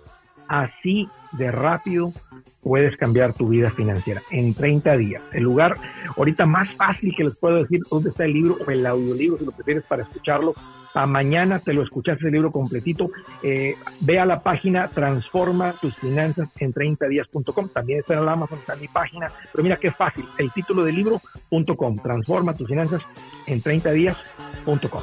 así 0.47 1.10
de 1.34 1.51
rápido 1.51 2.13
puedes 2.62 2.97
cambiar 2.97 3.34
tu 3.34 3.49
vida 3.49 3.69
financiera 3.69 4.21
en 4.31 4.53
30 4.53 4.97
días. 4.97 5.21
El 5.31 5.43
lugar 5.43 5.75
ahorita 6.17 6.45
más 6.45 6.69
fácil 6.71 7.13
que 7.15 7.23
les 7.23 7.36
puedo 7.36 7.62
decir 7.62 7.81
dónde 7.89 8.10
está 8.10 8.25
el 8.25 8.34
libro 8.34 8.58
o 8.65 8.71
el 8.71 8.86
audiolibro, 8.86 9.38
si 9.38 9.45
lo 9.45 9.51
prefieres 9.51 9.84
para 9.84 10.03
escucharlo, 10.03 10.53
a 10.95 11.05
mañana 11.05 11.60
te 11.60 11.73
lo 11.73 11.84
escuchaste 11.84 12.25
el 12.25 12.31
libro 12.31 12.51
completito. 12.51 13.12
Eh, 13.43 13.75
ve 13.99 14.19
a 14.19 14.25
la 14.25 14.41
página 14.41 14.88
transforma 14.88 15.73
tus 15.73 15.93
finanzas 15.97 16.47
en 16.58 16.71
30 16.71 17.08
días.com. 17.08 17.69
También 17.69 17.99
está 17.99 18.13
en 18.13 18.21
el 18.21 18.29
Amazon, 18.29 18.60
está 18.60 18.73
en 18.73 18.81
mi 18.81 18.88
página. 18.88 19.27
Pero 19.51 19.63
mira 19.63 19.77
qué 19.77 19.91
fácil. 19.91 20.25
El 20.38 20.51
título 20.51 20.84
del 20.84 20.95
libro.com. 20.95 21.97
Transforma 21.97 22.53
tus 22.55 22.67
finanzas 22.67 23.01
en 23.45 23.62
30 23.62 23.91
días.com. 23.91 25.01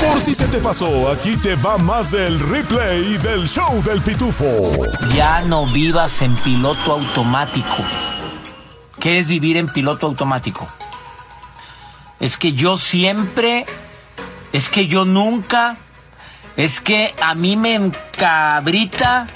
Por 0.00 0.20
si 0.20 0.34
se 0.34 0.46
te 0.46 0.58
pasó, 0.58 1.10
aquí 1.10 1.36
te 1.36 1.56
va 1.56 1.76
más 1.78 2.12
del 2.12 2.38
replay 2.38 3.16
del 3.18 3.46
show 3.48 3.82
del 3.82 4.00
pitufo. 4.00 4.44
Ya 5.16 5.42
no 5.42 5.66
vivas 5.66 6.22
en 6.22 6.36
piloto 6.36 6.92
automático. 6.92 7.82
¿Qué 9.00 9.18
es 9.18 9.26
vivir 9.26 9.56
en 9.56 9.68
piloto 9.68 10.06
automático? 10.06 10.68
Es 12.20 12.36
que 12.36 12.52
yo 12.52 12.76
siempre 12.76 13.64
es 14.52 14.68
que 14.68 14.86
yo 14.86 15.04
nunca, 15.04 15.76
es 16.56 16.80
que 16.80 17.14
a 17.20 17.34
mí 17.34 17.56
me 17.56 17.74
encabrita. 17.74 19.26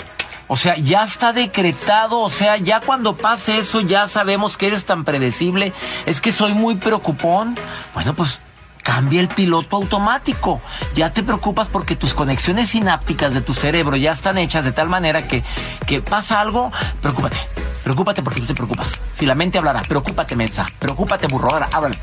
O 0.49 0.57
sea, 0.57 0.77
ya 0.77 1.05
está 1.05 1.33
decretado, 1.33 2.21
o 2.21 2.29
sea, 2.29 2.59
ya 2.59 2.81
cuando 2.81 3.17
pase 3.17 3.59
eso 3.59 3.81
ya 3.81 4.07
sabemos 4.07 4.59
que 4.59 4.67
eres 4.67 4.85
tan 4.85 5.05
predecible. 5.05 5.73
Es 6.05 6.21
que 6.21 6.31
soy 6.31 6.53
muy 6.53 6.75
preocupón. 6.75 7.57
Bueno, 7.95 8.15
pues 8.15 8.41
cambia 8.83 9.21
el 9.21 9.29
piloto 9.29 9.77
automático. 9.77 10.61
Ya 10.95 11.11
te 11.11 11.23
preocupas 11.23 11.69
porque 11.69 11.97
tus 11.97 12.13
conexiones 12.13 12.71
sinápticas 12.71 13.33
de 13.33 13.41
tu 13.41 13.55
cerebro 13.55 13.97
ya 13.97 14.13
están 14.13 14.37
hechas 14.37 14.65
de 14.65 14.73
tal 14.73 14.89
manera 14.89 15.27
que, 15.27 15.43
que 15.87 16.03
pasa 16.03 16.41
algo, 16.41 16.71
preocúpate. 17.01 17.39
Preocúpate 17.83 18.23
porque 18.23 18.41
tú 18.41 18.47
te 18.47 18.55
preocupas. 18.55 19.01
Si 19.15 19.27
la 19.27 19.35
mente 19.35 19.59
hablará, 19.59 19.83
preocúpate, 19.83 20.37
mensa. 20.37 20.67
Preocúpate, 20.79 21.27
burro. 21.29 21.51
Ahora, 21.51 21.69
háblale. 21.73 21.99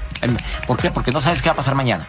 ¿Por 0.68 0.78
qué? 0.78 0.92
Porque 0.92 1.12
no 1.12 1.22
sabes 1.22 1.42
qué 1.42 1.50
va 1.50 1.54
a 1.54 1.58
pasar 1.58 1.76
mañana. 1.76 2.08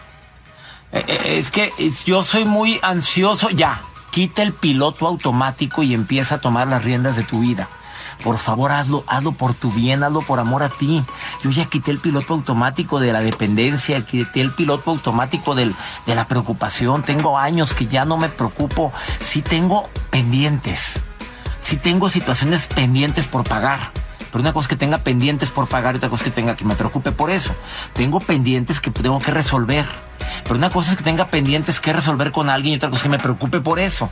Eh, 0.91 1.05
eh, 1.07 1.37
es 1.37 1.51
que 1.51 1.71
yo 2.05 2.23
soy 2.23 2.45
muy 2.45 2.79
ansioso. 2.81 3.49
Ya, 3.49 3.81
quita 4.11 4.43
el 4.43 4.53
piloto 4.53 5.07
automático 5.07 5.83
y 5.83 5.93
empieza 5.93 6.35
a 6.35 6.41
tomar 6.41 6.67
las 6.67 6.83
riendas 6.83 7.15
de 7.15 7.23
tu 7.23 7.39
vida. 7.39 7.69
Por 8.23 8.37
favor, 8.37 8.71
hazlo, 8.71 9.03
hazlo 9.07 9.31
por 9.31 9.55
tu 9.55 9.71
bien, 9.71 10.03
hazlo 10.03 10.21
por 10.21 10.39
amor 10.39 10.61
a 10.61 10.69
ti. 10.69 11.03
Yo 11.43 11.49
ya 11.49 11.65
quité 11.65 11.89
el 11.91 11.97
piloto 11.97 12.33
automático 12.33 12.99
de 12.99 13.11
la 13.13 13.21
dependencia, 13.21 14.05
quité 14.05 14.41
el 14.41 14.53
piloto 14.53 14.91
automático 14.91 15.55
del, 15.55 15.73
de 16.05 16.15
la 16.15 16.27
preocupación. 16.27 17.03
Tengo 17.03 17.39
años 17.39 17.73
que 17.73 17.87
ya 17.87 18.05
no 18.05 18.17
me 18.17 18.29
preocupo. 18.29 18.93
Sí 19.19 19.41
tengo 19.41 19.89
pendientes. 20.11 21.01
Sí 21.63 21.77
tengo 21.77 22.09
situaciones 22.09 22.67
pendientes 22.67 23.27
por 23.27 23.43
pagar. 23.43 23.79
Pero 24.31 24.41
una 24.41 24.53
cosa 24.53 24.65
es 24.65 24.69
que 24.69 24.75
tenga 24.75 24.99
pendientes 24.99 25.51
por 25.51 25.67
pagar 25.67 25.95
y 25.95 25.97
otra 25.97 26.09
cosa 26.09 26.23
es 26.23 26.29
que 26.29 26.35
tenga 26.35 26.55
que 26.55 26.65
me 26.65 26.75
preocupe 26.75 27.11
por 27.11 27.29
eso. 27.29 27.53
Tengo 27.93 28.19
pendientes 28.19 28.79
que 28.79 28.91
tengo 28.91 29.19
que 29.19 29.31
resolver 29.31 29.85
pero 30.43 30.55
una 30.55 30.69
cosa 30.69 30.91
es 30.91 30.97
que 30.97 31.03
tenga 31.03 31.27
pendientes 31.27 31.79
que 31.79 31.93
resolver 31.93 32.31
con 32.31 32.49
alguien 32.49 32.73
y 32.73 32.77
otra 32.77 32.89
cosa 32.89 32.99
es 32.99 33.03
que 33.03 33.09
me 33.09 33.19
preocupe 33.19 33.61
por 33.61 33.79
eso. 33.79 34.09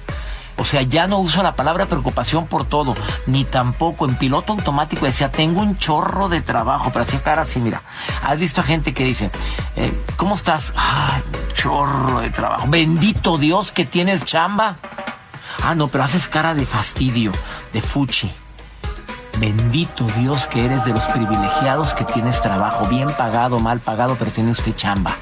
O 0.58 0.66
sea, 0.66 0.82
ya 0.82 1.08
no 1.08 1.20
uso 1.20 1.42
la 1.42 1.56
palabra 1.56 1.86
preocupación 1.86 2.46
por 2.48 2.66
todo, 2.66 2.94
ni 3.28 3.46
tampoco 3.46 4.06
en 4.06 4.16
piloto 4.16 4.52
automático 4.52 5.06
decía, 5.06 5.30
tengo 5.30 5.62
un 5.62 5.78
chorro 5.78 6.28
de 6.28 6.42
trabajo, 6.42 6.90
pero 6.92 7.04
hacía 7.04 7.24
cara 7.24 7.44
así, 7.44 7.62
mira, 7.62 7.82
has 8.24 8.38
visto 8.38 8.60
a 8.60 8.66
gente 8.66 8.94
que 8.94 9.06
dice, 9.06 9.32
eh, 9.78 9.94
¿cómo 10.18 10.36
estás? 10.36 10.74
Ay, 10.76 11.24
chorro 11.54 12.20
de 12.20 12.30
trabajo. 12.30 12.68
Bendito 12.68 13.38
Dios 13.38 13.72
que 13.72 13.86
tienes 13.86 14.26
chamba. 14.26 14.76
Ah, 15.64 15.76
no, 15.76 15.88
pero 15.88 16.04
haces 16.04 16.28
cara 16.28 16.54
de 16.54 16.66
fastidio, 16.66 17.32
de 17.72 17.82
fuchi. 17.82 18.30
Bendito 19.40 20.06
Dios 20.18 20.48
que 20.48 20.66
eres 20.66 20.84
de 20.84 20.92
los 20.92 21.08
privilegiados 21.08 21.94
que 21.94 22.04
tienes 22.04 22.42
trabajo, 22.42 22.88
bien 22.88 23.10
pagado, 23.18 23.62
mal 23.62 23.80
pagado, 23.80 24.18
pero 24.20 24.32
tiene 24.32 24.52
usted 24.52 24.76
chamba 24.76 25.16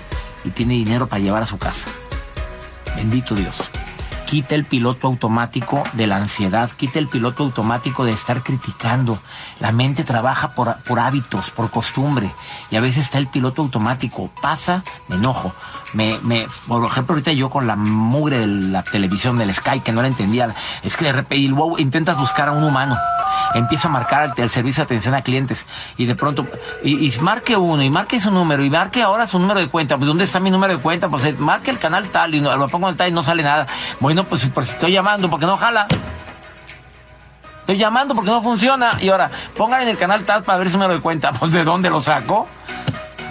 y 0.44 0.50
tiene 0.50 0.74
dinero 0.74 1.06
para 1.06 1.22
llevar 1.22 1.44
a 1.44 1.46
su 1.46 1.60
casa. 1.60 1.88
Bendito 2.96 3.36
Dios. 3.36 3.70
Quita 4.28 4.56
el 4.56 4.66
piloto 4.66 5.08
automático 5.08 5.84
de 5.94 6.06
la 6.06 6.18
ansiedad, 6.18 6.70
quita 6.70 7.00
el 7.00 7.08
piloto 7.08 7.44
automático 7.44 8.04
de 8.04 8.12
estar 8.12 8.44
criticando. 8.44 9.18
La 9.62 9.72
mente 9.72 10.04
trabaja 10.04 10.50
por, 10.50 10.76
por 10.84 11.00
hábitos, 11.00 11.50
por 11.50 11.72
costumbre. 11.72 12.36
Y 12.70 12.76
a 12.76 12.82
veces 12.82 13.06
está 13.06 13.20
el 13.20 13.28
piloto 13.28 13.62
automático. 13.62 14.30
Pasa, 14.42 14.84
me 15.08 15.16
enojo. 15.16 15.54
Me, 15.94 16.20
me, 16.24 16.46
por 16.68 16.84
ejemplo, 16.86 17.14
ahorita 17.14 17.32
yo 17.32 17.50
con 17.50 17.68
la 17.68 17.78
mugre 17.78 18.40
de 18.40 18.48
la 18.48 18.84
televisión 18.84 19.38
del 19.38 19.56
Sky, 19.56 19.80
que 19.80 19.94
no 19.94 20.02
la 20.02 20.10
entendía, 20.10 20.54
es 20.84 20.98
que 20.98 21.06
de 21.06 21.14
repente 21.14 21.38
y 21.38 21.48
luego 21.48 21.80
intentas 21.80 22.18
buscar 22.18 22.50
a 22.50 22.52
un 22.52 22.66
humano 22.66 22.98
empiezo 23.54 23.88
a 23.88 23.92
marcar 23.92 24.34
el, 24.36 24.50
servicio 24.50 24.82
de 24.82 24.86
atención 24.86 25.14
a 25.14 25.22
clientes 25.22 25.66
y 25.98 26.06
de 26.06 26.16
pronto, 26.16 26.46
y, 26.84 27.12
marque 27.22 27.56
uno, 27.56 27.84
y 27.84 27.90
marque 27.90 28.20
su 28.20 28.32
número, 28.32 28.64
y 28.64 28.70
marque 28.70 29.02
ahora 29.02 29.28
su 29.28 29.40
número 29.40 29.60
de 29.60 29.68
cuenta, 29.68 29.98
pues 29.98 30.08
¿dónde 30.08 30.24
está 30.24 30.40
mi 30.40 30.52
número 30.52 30.76
de 30.76 30.80
cuenta? 30.80 31.10
Pues 31.10 31.26
eh, 31.26 31.36
marque 31.38 31.72
el 31.72 31.80
canal 31.80 32.10
tal, 32.10 32.36
y 32.36 32.42
no, 32.42 32.56
lo 32.56 32.68
pongo 32.68 32.90
en 32.90 32.98
tal 32.98 33.10
y 33.10 33.12
no 33.12 33.24
sale 33.24 33.44
nada. 33.44 33.68
Bueno, 34.00 34.17
pues, 34.26 34.50
pues 34.54 34.72
estoy 34.72 34.92
llamando 34.92 35.30
porque 35.30 35.46
no 35.46 35.58
jala. 35.58 35.88
Estoy 37.62 37.78
llamando 37.78 38.16
porque 38.16 38.32
no 38.32 38.42
funciona. 38.42 38.92
Y 39.02 39.10
ahora, 39.10 39.30
pongan 39.56 39.82
en 39.82 39.90
el 39.90 39.98
canal 39.98 40.24
tal 40.24 40.44
para 40.44 40.58
ver 40.58 40.70
su 40.70 40.78
número 40.78 40.94
de 40.94 41.02
cuenta. 41.02 41.32
Pues 41.40 41.52
de 41.52 41.64
dónde 41.64 41.90
lo 41.90 42.02
saco. 42.02 42.48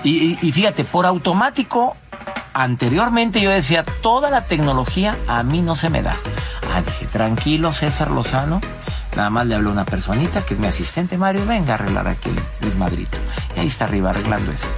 Y, 0.04 0.38
y, 0.46 0.52
fíjate, 0.52 0.84
por 0.84 1.06
automático, 1.06 1.96
anteriormente 2.52 3.40
yo 3.40 3.50
decía, 3.50 3.82
toda 4.02 4.30
la 4.30 4.42
tecnología 4.42 5.16
a 5.26 5.42
mí 5.42 5.62
no 5.62 5.74
se 5.74 5.90
me 5.90 6.02
da. 6.02 6.14
Ah, 6.74 6.82
dije, 6.82 7.06
tranquilo, 7.06 7.72
César 7.72 8.10
Lozano. 8.10 8.60
Nada 9.16 9.30
más 9.30 9.46
le 9.46 9.54
habló 9.54 9.72
una 9.72 9.86
personita 9.86 10.44
que 10.44 10.52
es 10.52 10.60
mi 10.60 10.66
asistente 10.66 11.16
Mario, 11.16 11.46
venga 11.46 11.72
a 11.72 11.74
arreglar 11.76 12.06
aquí 12.06 12.30
el 12.60 12.76
madrito. 12.76 13.16
Y 13.56 13.60
ahí 13.60 13.66
está 13.66 13.86
arriba 13.86 14.10
arreglando 14.10 14.52
eso. 14.52 14.68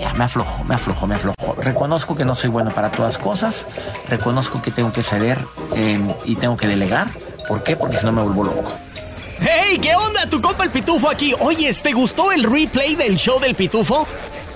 Ya, 0.00 0.14
me 0.14 0.24
aflojo, 0.24 0.64
me 0.64 0.74
aflojo, 0.74 1.06
me 1.06 1.16
aflojo. 1.16 1.54
Reconozco 1.60 2.16
que 2.16 2.24
no 2.24 2.34
soy 2.34 2.48
bueno 2.48 2.70
para 2.70 2.90
todas 2.90 3.18
cosas. 3.18 3.66
Reconozco 4.08 4.62
que 4.62 4.70
tengo 4.70 4.90
que 4.90 5.02
ceder 5.02 5.38
em, 5.74 6.08
y 6.24 6.36
tengo 6.36 6.56
que 6.56 6.66
delegar. 6.66 7.08
¿Por 7.46 7.62
qué? 7.62 7.76
Porque 7.76 7.98
si 7.98 8.06
no 8.06 8.12
me 8.12 8.22
vuelvo 8.22 8.44
loco. 8.44 8.72
¡Hey! 9.40 9.78
¿Qué 9.80 9.94
onda? 9.94 10.26
Tu 10.30 10.40
compa 10.40 10.64
el 10.64 10.70
Pitufo 10.70 11.10
aquí. 11.10 11.34
Oye, 11.38 11.72
¿te 11.74 11.92
gustó 11.92 12.32
el 12.32 12.44
replay 12.44 12.96
del 12.96 13.16
show 13.16 13.38
del 13.38 13.54
Pitufo? 13.54 14.06